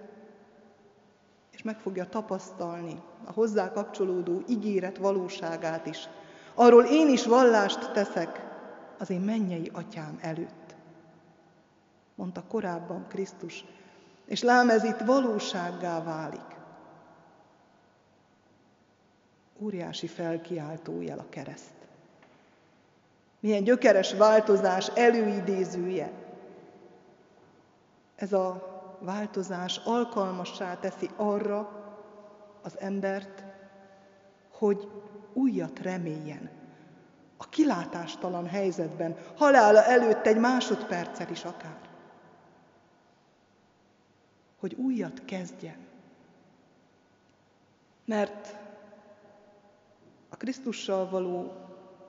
és 1.52 1.62
meg 1.62 1.80
fogja 1.80 2.10
tapasztalni 2.10 3.02
a 3.26 3.32
hozzá 3.32 3.72
kapcsolódó 3.72 4.42
ígéret 4.48 4.98
valóságát 4.98 5.86
is. 5.86 6.10
Arról 6.54 6.84
én 6.84 7.10
is 7.10 7.26
vallást 7.26 7.92
teszek 7.92 8.52
az 9.00 9.10
én 9.10 9.22
mennyei 9.22 9.72
atyám 9.74 10.18
előtt. 10.22 10.76
Mondta 12.16 12.44
korábban 12.48 13.08
Krisztus, 13.08 13.66
és 14.34 14.42
lám 14.42 14.70
ez 14.70 14.84
itt 14.84 15.00
valósággá 15.00 16.04
válik. 16.04 16.56
Óriási 19.60 20.08
felkiáltójel 20.08 21.20
a 21.20 21.30
kereszt. 21.30 21.74
Milyen 23.40 23.64
gyökeres 23.64 24.14
változás 24.14 24.88
előidézője. 24.88 26.12
Ez 28.16 28.34
a 28.34 28.72
változás 29.00 29.82
alkalmassá 29.86 30.78
teszi 30.80 31.10
arra 31.16 31.70
az 32.62 32.80
embert, 32.80 33.44
hogy 34.52 34.88
újat 35.34 35.80
reméljen. 35.80 36.50
A 37.38 37.50
kilátástalan 37.50 38.48
helyzetben, 38.48 39.16
halála 39.38 39.84
előtt 39.84 40.26
egy 40.26 40.38
másodperccel 40.38 41.30
is 41.30 41.44
akár 41.44 41.92
hogy 44.64 44.74
újat 44.74 45.22
kezdjen. 45.26 45.76
Mert 48.06 48.56
a 50.30 50.36
Krisztussal 50.36 51.10
való 51.10 51.52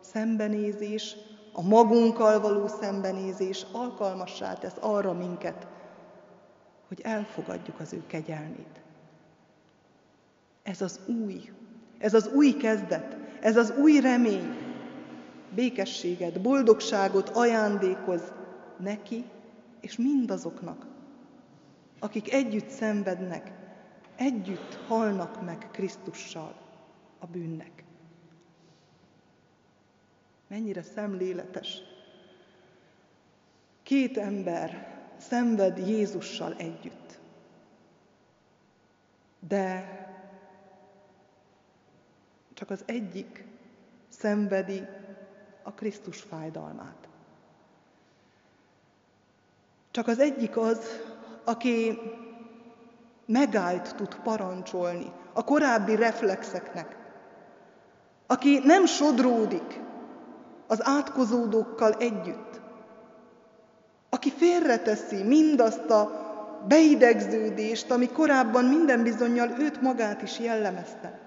szembenézés, 0.00 1.16
a 1.52 1.62
magunkkal 1.62 2.40
való 2.40 2.66
szembenézés 2.66 3.66
alkalmassá 3.72 4.54
tesz 4.54 4.76
arra 4.80 5.12
minket, 5.12 5.66
hogy 6.88 7.00
elfogadjuk 7.00 7.80
az 7.80 7.92
ő 7.92 8.02
kegyelmét. 8.06 8.80
Ez 10.62 10.82
az 10.82 11.00
új, 11.06 11.50
ez 11.98 12.14
az 12.14 12.28
új 12.34 12.52
kezdet, 12.56 13.16
ez 13.40 13.56
az 13.56 13.70
új 13.76 14.00
remény, 14.00 14.56
békességet, 15.54 16.40
boldogságot 16.40 17.28
ajándékoz 17.28 18.32
neki 18.78 19.24
és 19.80 19.96
mindazoknak, 19.96 20.92
akik 22.04 22.32
együtt 22.32 22.68
szenvednek 22.68 23.52
együtt 24.16 24.74
halnak 24.86 25.42
meg 25.42 25.68
Krisztussal 25.70 26.54
a 27.18 27.26
bűnnek. 27.26 27.84
Mennyire 30.46 30.82
szemléletes. 30.82 31.78
Két 33.82 34.18
ember 34.18 34.98
szenved 35.16 35.78
Jézussal 35.78 36.54
együtt. 36.56 37.18
De 39.48 39.98
csak 42.54 42.70
az 42.70 42.82
egyik 42.86 43.44
szenvedi 44.08 44.82
a 45.62 45.72
Krisztus 45.72 46.20
fájdalmát. 46.20 47.08
Csak 49.90 50.06
az 50.06 50.18
egyik 50.18 50.56
az, 50.56 51.12
aki 51.44 51.98
megállt 53.26 53.94
tud 53.96 54.14
parancsolni 54.14 55.12
a 55.32 55.44
korábbi 55.44 55.96
reflexeknek, 55.96 56.96
aki 58.26 58.60
nem 58.64 58.86
sodródik 58.86 59.80
az 60.66 60.86
átkozódókkal 60.86 61.92
együtt, 61.92 62.60
aki 64.10 64.30
félreteszi 64.30 65.22
mindazt 65.22 65.90
a 65.90 66.22
beidegződést, 66.68 67.90
ami 67.90 68.08
korábban 68.08 68.64
minden 68.64 69.02
bizonyal 69.02 69.48
őt 69.58 69.80
magát 69.80 70.22
is 70.22 70.38
jellemezte. 70.38 71.20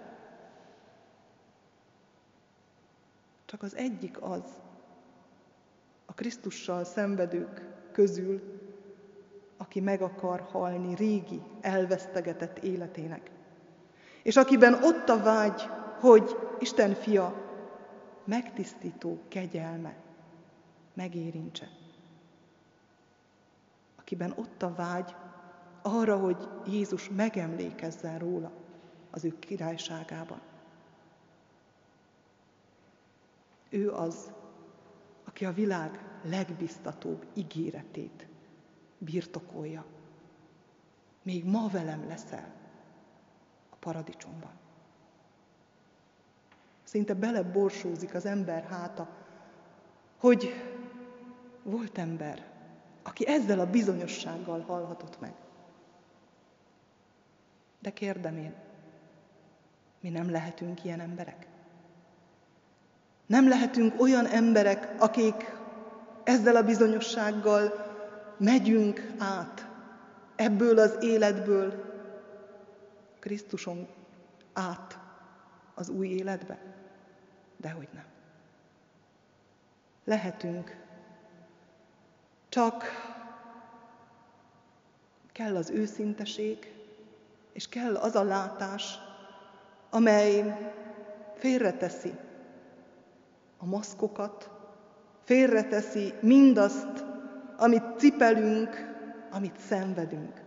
Csak 3.45 3.63
az 3.63 3.75
egyik 3.75 4.21
az, 4.21 4.43
a 6.05 6.13
Krisztussal 6.13 6.83
szenvedők 6.83 7.61
közül, 7.91 8.56
aki 9.57 9.79
meg 9.79 10.01
akar 10.01 10.41
halni 10.41 10.95
régi, 10.95 11.41
elvesztegetett 11.61 12.57
életének. 12.57 13.31
És 14.23 14.35
akiben 14.35 14.73
ott 14.83 15.09
a 15.09 15.23
vágy, 15.23 15.61
hogy 15.99 16.35
Isten 16.59 16.93
fia 16.93 17.45
megtisztító 18.23 19.19
kegyelme 19.27 19.95
megérintse. 20.93 21.69
Akiben 23.95 24.33
ott 24.35 24.61
a 24.61 24.73
vágy 24.75 25.15
arra, 25.81 26.17
hogy 26.17 26.49
Jézus 26.65 27.09
megemlékezzen 27.09 28.19
róla 28.19 28.51
az 29.11 29.23
ő 29.23 29.39
királyságában. 29.39 30.41
Ő 33.69 33.91
az, 33.91 34.31
aki 35.25 35.45
a 35.45 35.53
világ 35.53 35.99
legbiztatóbb 36.21 37.25
ígéretét 37.33 38.26
birtokolja. 38.97 39.85
Még 41.21 41.45
ma 41.45 41.67
velem 41.67 42.07
leszel 42.07 42.53
a 43.69 43.75
paradicsomban. 43.75 44.51
Szinte 46.83 47.13
beleborsózik 47.13 48.13
az 48.13 48.25
ember 48.25 48.63
háta, 48.63 49.09
hogy 50.17 50.53
volt 51.63 51.97
ember, 51.97 52.45
aki 53.03 53.27
ezzel 53.27 53.59
a 53.59 53.69
bizonyossággal 53.69 54.61
hallhatott 54.61 55.19
meg. 55.19 55.33
De 57.79 57.89
kérdem 57.89 58.37
én, 58.37 58.55
mi 59.99 60.09
nem 60.09 60.31
lehetünk 60.31 60.83
ilyen 60.83 60.99
emberek? 60.99 61.47
Nem 63.25 63.47
lehetünk 63.47 64.01
olyan 64.01 64.25
emberek, 64.25 64.95
akik 64.99 65.55
ezzel 66.23 66.55
a 66.55 66.63
bizonyossággal 66.63 67.86
megyünk 68.37 69.13
át 69.17 69.67
ebből 70.35 70.79
az 70.79 70.97
életből 71.01 71.85
Krisztuson 73.19 73.87
át 74.53 74.99
az 75.73 75.89
új 75.89 76.07
életbe? 76.07 76.59
Dehogy 77.57 77.87
nem. 77.93 78.05
Lehetünk, 80.03 80.75
csak 82.49 82.83
kell 85.31 85.55
az 85.55 85.69
őszinteség, 85.69 86.73
és 87.53 87.69
kell 87.69 87.95
az 87.95 88.15
a 88.15 88.23
látás, 88.23 88.99
amely 89.89 90.57
félreteszi 91.35 92.13
a 93.57 93.65
maszkokat, 93.65 94.49
félreteszi 95.23 96.13
mindazt, 96.21 97.05
amit 97.57 97.97
cipelünk, 97.97 98.95
amit 99.31 99.57
szenvedünk. 99.59 100.41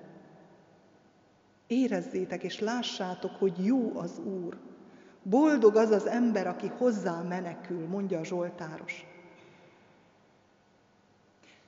Érezzétek 1.67 2.43
és 2.43 2.61
lássátok, 2.61 3.31
hogy 3.39 3.65
jó 3.65 3.93
az 3.99 4.19
Úr. 4.19 4.57
Boldog 5.23 5.77
az 5.77 5.91
az 5.91 6.07
ember, 6.07 6.47
aki 6.47 6.71
hozzá 6.79 7.23
menekül, 7.23 7.87
mondja 7.87 8.19
a 8.19 8.25
Zsoltáros. 8.25 9.07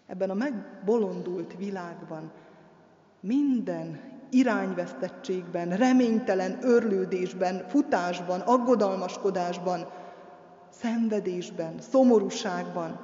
Ebben 0.07 0.31
a 0.31 0.35
megbolondult 0.35 1.57
világban 1.57 2.33
minden 3.21 4.01
irányvesztettségben, 4.31 5.77
reménytelen 5.77 6.59
örlődésben, 6.63 7.69
futásban, 7.69 8.41
aggodalmaskodásban, 8.41 9.91
szenvedésben, 10.71 11.81
szomorúságban 11.81 13.01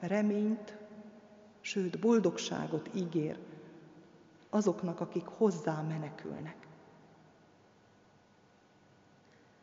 reményt, 0.00 0.76
sőt 1.66 1.98
boldogságot 1.98 2.90
ígér 2.94 3.38
azoknak, 4.50 5.00
akik 5.00 5.26
hozzá 5.26 5.80
menekülnek. 5.80 6.56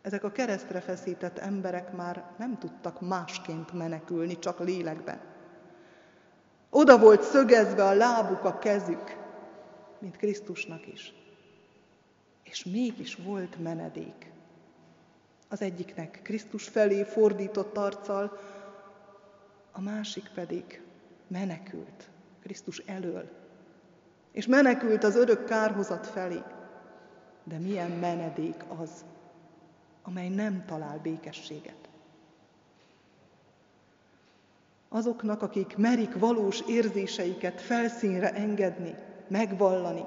Ezek 0.02 0.24
a 0.24 0.32
keresztre 0.32 0.80
feszített 0.80 1.38
emberek 1.38 1.94
már 1.94 2.32
nem 2.38 2.58
tudtak 2.58 3.02
másként 3.02 3.74
menekülni, 3.74 4.40
csak 4.40 4.60
lélekben. 4.60 5.22
Oda 6.70 7.00
volt 7.00 7.22
szögezve 7.22 7.84
a 7.84 7.94
lábuk, 7.94 8.44
a 8.44 8.60
kezük, 8.60 9.18
mint 10.00 10.18
Krisztusnak 10.18 10.88
is. 10.88 11.14
És 12.44 12.64
mégis 12.64 13.16
volt 13.16 13.60
menedék. 13.60 14.32
Az 15.50 15.62
egyiknek 15.62 16.20
Krisztus 16.24 16.68
felé 16.68 17.04
fordított 17.04 17.78
arccal, 17.78 18.40
a 19.72 19.82
másik 19.82 20.32
pedig 20.34 20.83
menekült 21.34 22.10
Krisztus 22.42 22.78
elől, 22.78 23.30
és 24.32 24.48
menekült 24.48 25.04
az 25.04 25.16
örök 25.16 25.46
kárhozat 25.46 26.08
felé. 26.08 26.42
De 27.44 27.58
milyen 27.58 27.92
menedék 27.92 28.64
az, 28.78 29.06
amely 30.04 30.30
nem 30.30 30.66
talál 30.66 31.00
békességet. 31.00 31.90
Azoknak, 34.90 35.42
akik 35.42 35.78
merik 35.78 36.20
valós 36.20 36.62
érzéseiket 36.68 37.62
felszínre 37.62 38.34
engedni, 38.34 38.96
megvallani, 39.28 40.06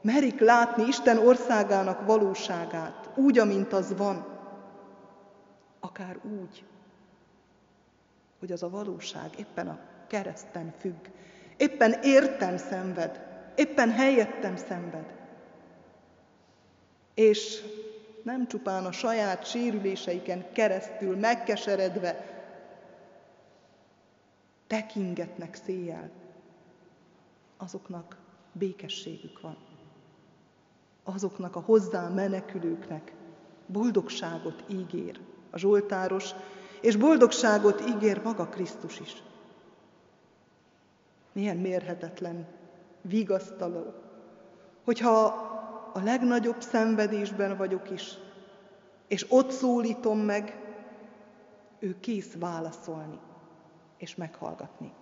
merik 0.00 0.40
látni 0.40 0.86
Isten 0.86 1.18
országának 1.18 2.06
valóságát, 2.06 3.10
úgy, 3.14 3.38
amint 3.38 3.72
az 3.72 3.96
van, 3.96 4.26
akár 5.80 6.18
úgy, 6.40 6.64
hogy 8.38 8.52
az 8.52 8.62
a 8.62 8.70
valóság 8.70 9.30
éppen 9.38 9.68
a 9.68 9.78
kereszten 10.12 10.74
függ, 10.78 11.06
éppen 11.56 11.92
értem 12.02 12.56
szenved, 12.56 13.20
éppen 13.54 13.90
helyettem 13.90 14.56
szenved. 14.56 15.14
És 17.14 17.62
nem 18.22 18.46
csupán 18.48 18.84
a 18.84 18.92
saját 18.92 19.46
sérüléseiken 19.46 20.52
keresztül 20.52 21.16
megkeseredve 21.16 22.26
tekingetnek 24.66 25.54
széjjel, 25.54 26.10
azoknak 27.56 28.16
békességük 28.52 29.40
van. 29.40 29.56
Azoknak 31.04 31.56
a 31.56 31.60
hozzá 31.60 32.08
menekülőknek 32.08 33.12
boldogságot 33.66 34.64
ígér 34.68 35.20
a 35.50 35.58
Zsoltáros, 35.58 36.30
és 36.80 36.96
boldogságot 36.96 37.80
ígér 37.88 38.22
maga 38.22 38.48
Krisztus 38.48 39.00
is. 39.00 39.22
Milyen 41.32 41.56
mérhetetlen, 41.56 42.46
vigasztaló, 43.00 43.94
hogyha 44.84 45.24
a 45.92 46.00
legnagyobb 46.04 46.60
szenvedésben 46.60 47.56
vagyok 47.56 47.90
is, 47.90 48.18
és 49.08 49.26
ott 49.28 49.50
szólítom 49.50 50.18
meg, 50.18 50.60
ő 51.78 52.00
kész 52.00 52.34
válaszolni 52.38 53.18
és 53.96 54.14
meghallgatni. 54.14 54.92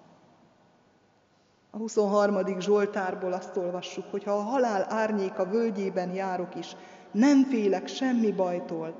A 1.70 1.76
23. 1.76 2.60
Zsoltárból 2.60 3.32
azt 3.32 3.56
olvassuk, 3.56 4.04
hogy 4.10 4.24
ha 4.24 4.32
a 4.32 4.42
halál 4.42 4.86
árnyéka 4.88 5.44
völgyében 5.44 6.14
járok 6.14 6.54
is, 6.54 6.76
nem 7.10 7.44
félek 7.44 7.86
semmi 7.86 8.32
bajtól, 8.32 8.94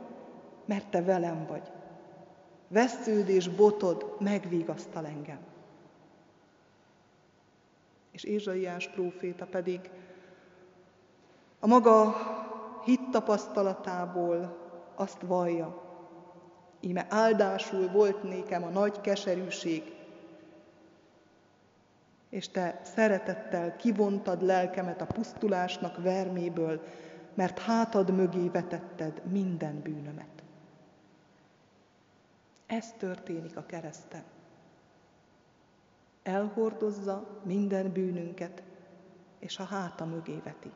mert 0.65 0.91
te 0.91 1.03
velem 1.03 1.47
vagy. 1.49 1.71
Vesződ 2.69 3.29
és 3.29 3.49
botod 3.49 4.17
megvigasztal 4.19 5.07
engem. 5.07 5.50
És 8.11 8.25
Ézsaiás 8.25 8.89
próféta 8.89 9.47
pedig 9.47 9.91
a 11.59 11.67
maga 11.67 12.17
hit 12.85 13.11
tapasztalatából 13.11 14.59
azt 14.95 15.21
vallja, 15.21 15.83
íme 16.81 17.07
áldásul 17.09 17.89
volt 17.89 18.23
nékem 18.23 18.65
a 18.65 18.69
nagy 18.69 19.01
keserűség, 19.01 19.95
és 22.29 22.49
te 22.49 22.81
szeretettel 22.83 23.77
kivontad 23.77 24.43
lelkemet 24.43 25.01
a 25.01 25.07
pusztulásnak 25.07 26.03
verméből, 26.03 26.83
mert 27.35 27.59
hátad 27.59 28.11
mögé 28.11 28.49
vetetted 28.49 29.23
minden 29.31 29.81
bűnömet. 29.81 30.43
Ez 32.67 32.93
történik 32.99 33.57
a 33.57 33.67
kereszten. 33.67 34.23
Elhordozza 36.23 37.41
minden 37.45 37.93
bűnünket, 37.93 38.63
és 39.39 39.59
a 39.59 39.65
háta 39.65 40.05
mögé 40.05 40.41
veti. 40.45 40.71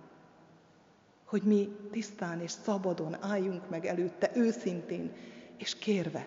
Hogy 1.25 1.43
mi 1.43 1.77
tisztán 1.91 2.41
és 2.41 2.51
szabadon 2.51 3.17
álljunk 3.23 3.69
meg 3.71 3.87
előtte 3.87 4.31
őszintén, 4.35 5.13
és 5.57 5.79
kérve. 5.79 6.27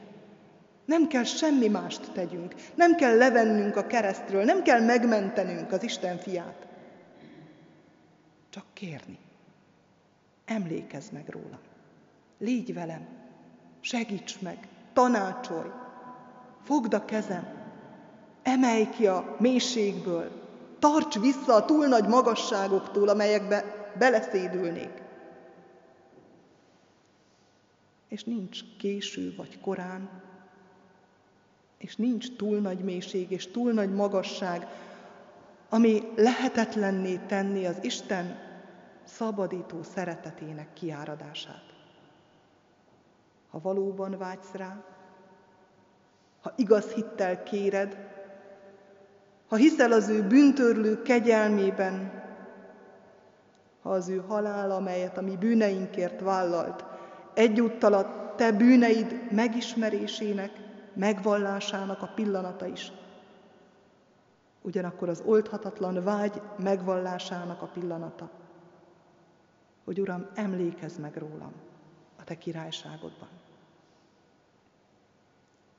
Nem 0.86 1.08
kell 1.08 1.24
semmi 1.24 1.68
mást 1.68 2.12
tegyünk, 2.12 2.56
nem 2.76 2.96
kell 2.96 3.18
levennünk 3.18 3.76
a 3.76 3.88
keresztről, 3.88 4.44
nem 4.44 4.64
kell 4.64 4.82
megmentenünk 4.82 5.72
az 5.72 5.84
Isten 5.84 6.18
fiát. 6.18 6.68
Csak 8.50 8.66
kérni. 8.74 9.18
Emlékezz 10.46 11.10
meg 11.10 11.30
rólam. 11.30 11.60
Légy 12.38 12.74
velem, 12.74 13.08
segíts 13.80 14.42
meg, 14.42 14.68
tanácsolj, 14.94 15.70
fogd 16.64 16.94
a 16.94 17.06
kezem, 17.06 17.57
emelj 18.48 18.90
ki 18.90 19.08
a 19.08 19.36
mélységből, 19.40 20.32
tarts 20.80 21.20
vissza 21.20 21.54
a 21.54 21.66
túl 21.66 21.86
nagy 21.86 22.08
magasságoktól, 22.08 23.10
amelyekbe 23.10 23.92
beleszédülnék. 23.98 25.02
És 28.08 28.24
nincs 28.24 28.60
késő 28.78 29.34
vagy 29.36 29.60
korán, 29.60 30.10
és 31.78 31.96
nincs 31.96 32.36
túl 32.36 32.58
nagy 32.58 32.80
mélység 32.80 33.32
és 33.32 33.52
túl 33.52 33.72
nagy 33.72 33.94
magasság, 33.94 34.68
ami 35.70 36.02
lehetetlenné 36.16 37.16
tenni 37.16 37.66
az 37.66 37.78
Isten 37.82 38.40
szabadító 39.04 39.84
szeretetének 39.84 40.74
kiáradását. 40.74 41.64
Ha 43.50 43.60
valóban 43.60 44.18
vágysz 44.18 44.52
rá, 44.52 44.84
ha 46.42 46.54
igaz 46.56 46.92
hittel 46.92 47.44
kéred, 47.44 48.16
ha 49.48 49.56
hiszel 49.56 49.92
az 49.92 50.10
ő 50.10 50.28
bűntörlő 50.28 51.02
kegyelmében, 51.02 52.26
ha 53.82 53.90
az 53.90 54.10
ő 54.10 54.24
halál, 54.28 54.72
amelyet 54.72 55.18
a 55.18 55.22
mi 55.22 55.38
bűneinkért 55.38 56.22
vállalt, 56.22 56.86
egyúttal 57.34 57.94
a 57.94 58.34
te 58.36 58.52
bűneid 58.52 59.32
megismerésének, 59.32 60.52
megvallásának 60.94 62.02
a 62.02 62.12
pillanata 62.16 62.66
is. 62.66 62.92
Ugyanakkor 64.62 65.10
az 65.10 65.24
oldhatatlan 65.26 66.04
vágy 66.04 66.42
megvallásának 66.58 67.62
a 67.62 67.66
pillanata, 67.66 68.30
hogy 69.86 70.00
Uram, 70.00 70.26
emlékezz 70.36 70.98
meg 70.98 71.18
rólam 71.18 71.52
a 72.20 72.24
Te 72.24 72.38
királyságodban. 72.38 73.30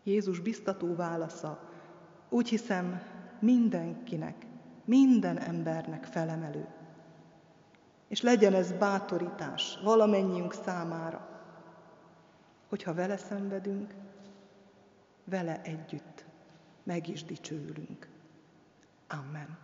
Jézus 0.03 0.41
biztató 0.41 0.95
válasza, 0.95 1.59
úgy 2.29 2.49
hiszem, 2.49 3.03
mindenkinek, 3.41 4.47
minden 4.85 5.39
embernek 5.39 6.05
felemelő. 6.05 6.67
És 8.09 8.21
legyen 8.21 8.55
ez 8.55 8.73
bátorítás 8.73 9.79
valamennyiünk 9.83 10.53
számára, 10.53 11.29
hogyha 12.69 12.95
vele 12.95 13.17
szenvedünk, 13.17 13.95
vele 15.25 15.61
együtt 15.63 16.27
meg 16.89 17.09
is 17.09 17.25
dicsőülünk. 17.25 18.09
Amen. 19.09 19.59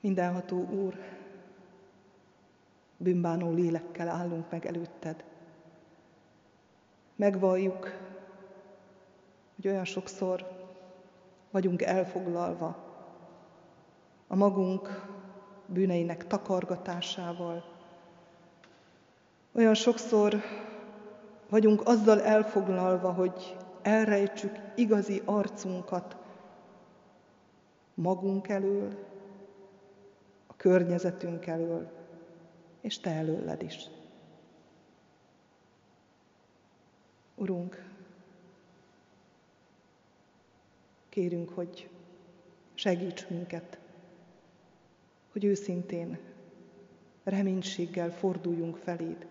Mindenható 0.00 0.68
Úr, 0.68 0.98
bűnbánó 3.04 3.50
lélekkel 3.52 4.08
állunk 4.08 4.50
meg 4.50 4.66
előtted. 4.66 5.24
Megvalljuk, 7.16 7.90
hogy 9.56 9.68
olyan 9.68 9.84
sokszor 9.84 10.46
vagyunk 11.50 11.82
elfoglalva 11.82 12.76
a 14.26 14.36
magunk 14.36 15.06
bűneinek 15.66 16.26
takargatásával. 16.26 17.64
Olyan 19.52 19.74
sokszor 19.74 20.40
vagyunk 21.48 21.88
azzal 21.88 22.22
elfoglalva, 22.22 23.12
hogy 23.12 23.56
elrejtsük 23.82 24.58
igazi 24.74 25.22
arcunkat 25.24 26.16
magunk 27.94 28.48
elől, 28.48 28.92
a 30.46 30.56
környezetünk 30.56 31.46
elől, 31.46 32.03
és 32.84 32.98
Te 32.98 33.10
előled 33.10 33.62
is. 33.62 33.88
Urunk, 37.34 37.84
kérünk, 41.08 41.48
hogy 41.50 41.88
segíts 42.74 43.28
minket, 43.28 43.78
hogy 45.32 45.44
őszintén, 45.44 46.18
reménységgel 47.22 48.10
forduljunk 48.10 48.76
feléd. 48.76 49.26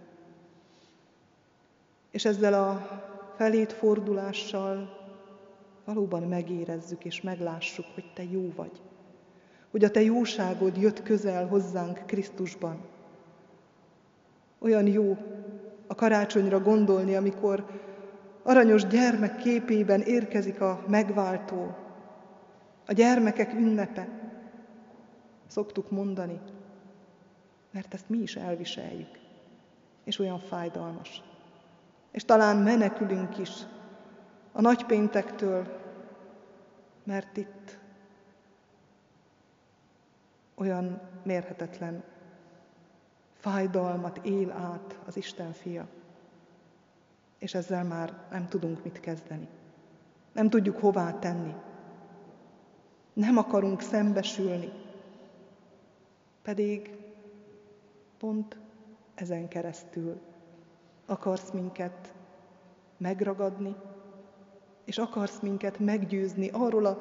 És 2.12 2.26
ezzel 2.26 2.54
a 2.54 2.78
felét 3.36 3.74
fordulással 3.74 5.02
valóban 5.86 6.24
megérezzük 6.24 7.06
és 7.06 7.22
meglássuk, 7.22 7.86
hogy 7.94 8.14
Te 8.14 8.24
jó 8.24 8.52
vagy. 8.56 8.82
Hogy 9.72 9.84
a 9.84 9.92
Te 9.92 10.02
jóságod 10.02 10.78
jött 10.78 11.04
közel 11.04 11.48
hozzánk 11.48 12.06
Krisztusban. 12.06 12.93
Olyan 14.64 14.88
jó 14.88 15.18
a 15.88 15.96
karácsonyra 15.96 16.60
gondolni, 16.60 17.16
amikor 17.16 17.66
aranyos 18.44 18.88
gyermek 18.88 19.36
képében 19.38 20.02
érkezik 20.02 20.62
a 20.62 20.84
megváltó, 20.88 21.76
a 22.86 22.94
gyermekek 22.94 23.54
ünnepe, 23.54 24.08
szoktuk 25.48 25.92
mondani, 25.92 26.40
mert 27.72 27.94
ezt 27.94 28.10
mi 28.10 28.18
is 28.18 28.36
elviseljük, 28.36 29.20
és 30.04 30.20
olyan 30.20 30.40
fájdalmas. 30.40 31.24
És 32.12 32.26
talán 32.26 32.58
menekülünk 32.58 33.38
is 33.38 33.52
a 34.52 34.62
nagypéntektől, 34.62 35.68
mert 37.04 37.38
itt 37.38 37.78
olyan 40.56 41.02
mérhetetlen 41.24 42.04
fájdalmat 43.44 44.18
él 44.18 44.52
át 44.52 45.00
az 45.06 45.18
Isten 45.18 45.54
fia. 45.54 45.88
És 47.40 47.54
ezzel 47.54 47.84
már 47.84 48.14
nem 48.32 48.48
tudunk 48.48 48.84
mit 48.84 49.00
kezdeni. 49.00 49.48
Nem 50.34 50.50
tudjuk 50.50 50.80
hová 50.80 51.20
tenni. 51.20 51.54
Nem 53.14 53.38
akarunk 53.38 53.82
szembesülni 53.82 54.72
pedig 56.44 56.98
pont 58.18 58.58
ezen 59.16 59.48
keresztül 59.48 60.22
akarsz 61.06 61.52
minket 61.52 62.14
megragadni, 62.98 63.76
és 64.86 64.98
akarsz 64.98 65.40
minket 65.40 65.80
meggyőzni 65.80 66.50
arról 66.50 66.86
a 66.86 66.98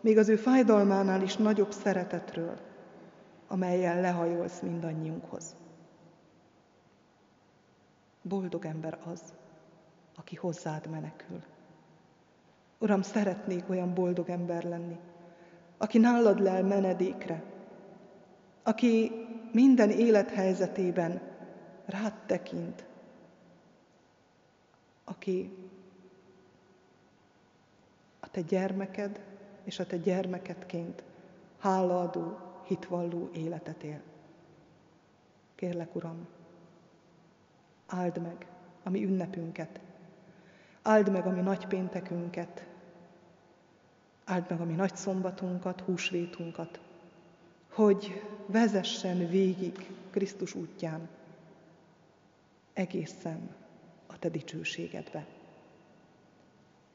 még 0.00 0.18
az 0.18 0.28
ő 0.28 0.36
fájdalmánál 0.36 1.22
is 1.22 1.36
nagyobb 1.36 1.72
szeretetről, 1.72 2.58
amelyel 3.48 4.00
lehajolsz 4.00 4.60
mindannyiunkhoz. 4.60 5.56
Boldog 8.22 8.64
ember 8.64 8.98
az, 9.04 9.34
aki 10.16 10.36
hozzád 10.36 10.86
menekül. 10.86 11.42
Uram, 12.78 13.02
szeretnék 13.02 13.68
olyan 13.68 13.94
boldog 13.94 14.28
ember 14.28 14.64
lenni, 14.64 14.98
aki 15.76 15.98
nálad 15.98 16.40
lel 16.40 16.62
menedékre, 16.62 17.42
aki 18.62 19.12
minden 19.52 19.90
élethelyzetében 19.90 21.20
rád 21.84 22.14
tekint, 22.26 22.84
aki 25.04 25.56
a 28.20 28.30
te 28.30 28.40
gyermeked 28.40 29.20
és 29.64 29.78
a 29.78 29.86
te 29.86 29.96
gyermekedként 29.96 31.02
hálaadó, 31.58 32.47
hitvalló 32.68 33.28
életet 33.32 33.82
él. 33.82 34.00
Kérlek, 35.54 35.94
Uram, 35.94 36.26
áld 37.86 38.22
meg 38.22 38.46
a 38.82 38.90
mi 38.90 39.04
ünnepünket. 39.04 39.80
Áld 40.82 41.10
meg 41.10 41.26
a 41.26 41.30
mi 41.30 41.40
nagy 41.40 41.66
péntekünket, 41.66 42.66
áld 44.24 44.44
meg 44.48 44.60
a 44.60 44.64
mi 44.64 44.74
nagy 44.74 44.96
szombatunkat, 44.96 45.80
húsvétunkat, 45.80 46.80
hogy 47.68 48.22
vezessen 48.46 49.28
végig 49.28 49.90
Krisztus 50.10 50.54
útján, 50.54 51.08
egészen 52.72 53.54
a 54.06 54.18
Te 54.18 54.28
dicsőségedbe. 54.28 55.26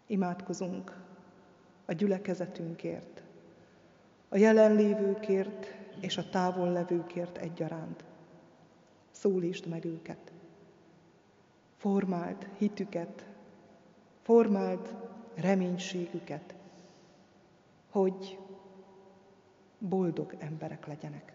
Imádkozunk 0.07 1.01
a 1.85 1.93
gyülekezetünkért, 1.93 3.22
a 4.33 4.37
jelenlévőkért 4.37 5.73
és 5.99 6.17
a 6.17 6.29
távollevőkért 6.29 7.37
egyaránt. 7.37 8.03
Szólítsd 9.11 9.67
meg 9.67 9.85
őket. 9.85 10.31
Formáld 11.77 12.47
hitüket, 12.57 13.25
formáld 14.21 14.95
reménységüket, 15.35 16.55
hogy 17.91 18.39
boldog 19.77 20.35
emberek 20.39 20.87
legyenek. 20.87 21.33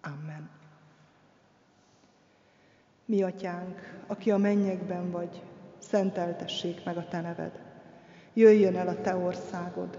Amen. 0.00 0.50
Mi 3.04 3.22
atyánk, 3.22 4.02
aki 4.06 4.30
a 4.30 4.36
mennyekben 4.36 5.10
vagy, 5.10 5.42
szenteltessék 5.78 6.84
meg 6.84 6.96
a 6.96 7.08
te 7.08 7.20
neved. 7.20 7.62
Jöjjön 8.32 8.76
el 8.76 8.88
a 8.88 9.00
te 9.00 9.16
országod, 9.16 9.98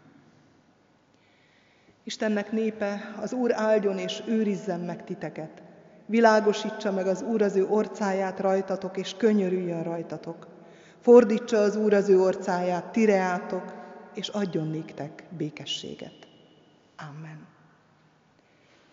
Istennek 2.03 2.51
népe, 2.51 3.13
az 3.21 3.33
Úr 3.33 3.53
áldjon 3.53 3.97
és 3.97 4.23
őrizzen 4.27 4.79
meg 4.79 5.03
titeket. 5.03 5.61
Világosítsa 6.05 6.91
meg 6.91 7.07
az 7.07 7.21
Úr 7.21 7.41
az 7.41 7.55
ő 7.55 7.67
orcáját 7.67 8.39
rajtatok, 8.39 8.97
és 8.97 9.15
könyörüljön 9.17 9.83
rajtatok. 9.83 10.47
Fordítsa 11.01 11.57
az 11.57 11.75
Úr 11.75 11.93
az 11.93 12.09
ő 12.09 12.19
orcáját 12.19 12.91
tireátok, 12.91 13.73
és 14.13 14.27
adjon 14.27 14.67
néktek 14.67 15.23
békességet. 15.37 16.27
Amen. 16.97 17.47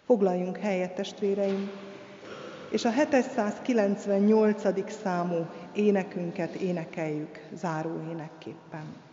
Foglaljunk 0.04 0.56
helyet, 0.56 0.94
testvéreim, 0.94 1.70
és 2.70 2.84
a 2.84 2.90
798. 2.90 4.92
számú 5.02 5.46
énekünket 5.72 6.54
énekeljük 6.54 7.40
záró 7.54 8.00
énekképpen. 8.10 9.07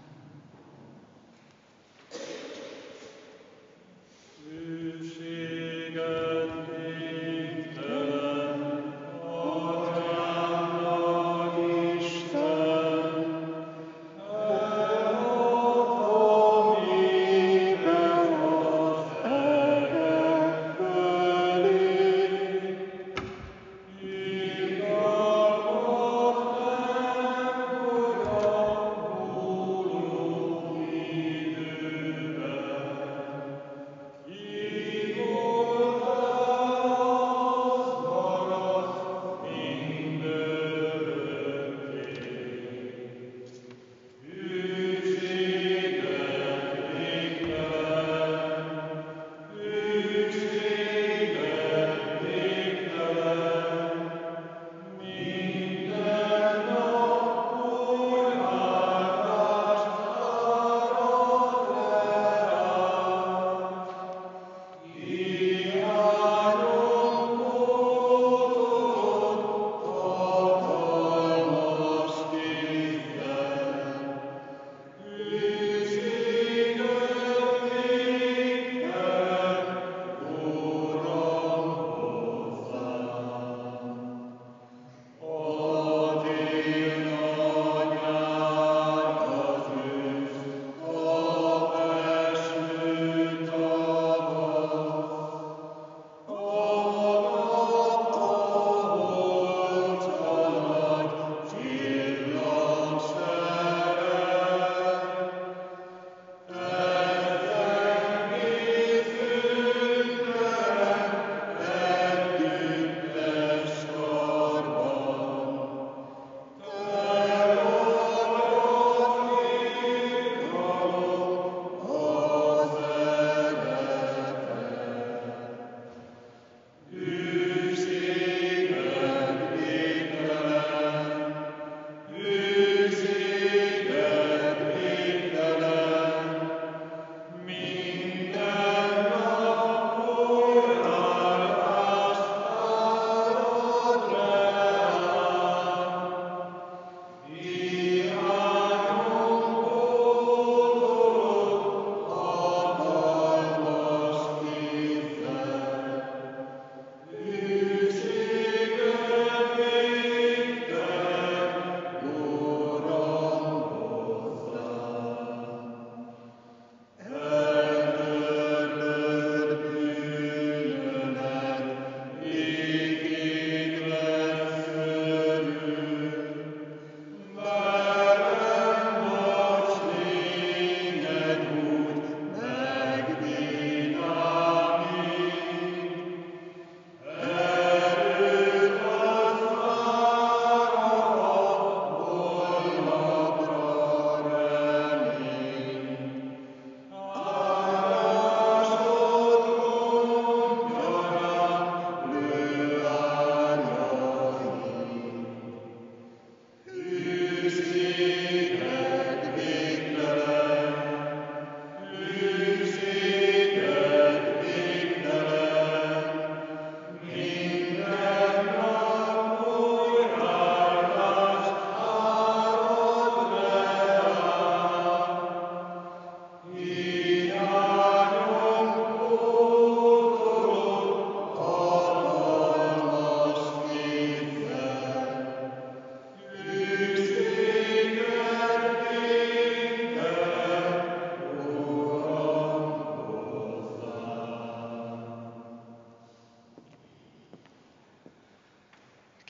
Hűséges. 4.49 6.34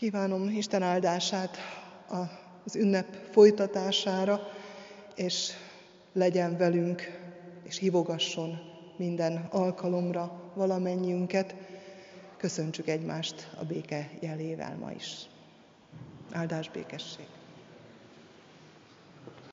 Kívánom 0.06 0.49
Isten 0.49 0.82
áldását 0.82 1.58
az 2.66 2.76
ünnep 2.76 3.06
folytatására, 3.32 4.39
és 5.16 5.51
legyen 6.14 6.58
velünk, 6.58 7.01
és 7.64 7.78
hívogasson 7.78 8.60
minden 8.97 9.47
alkalomra 9.51 10.51
valamennyiünket. 10.53 11.56
Köszöntsük 12.38 12.88
egymást 12.88 13.49
a 13.60 13.64
béke 13.64 14.10
jelével 14.20 14.78
ma 14.78 14.91
is. 14.91 15.26
Áldás 16.32 16.70
békesség! 16.70 17.35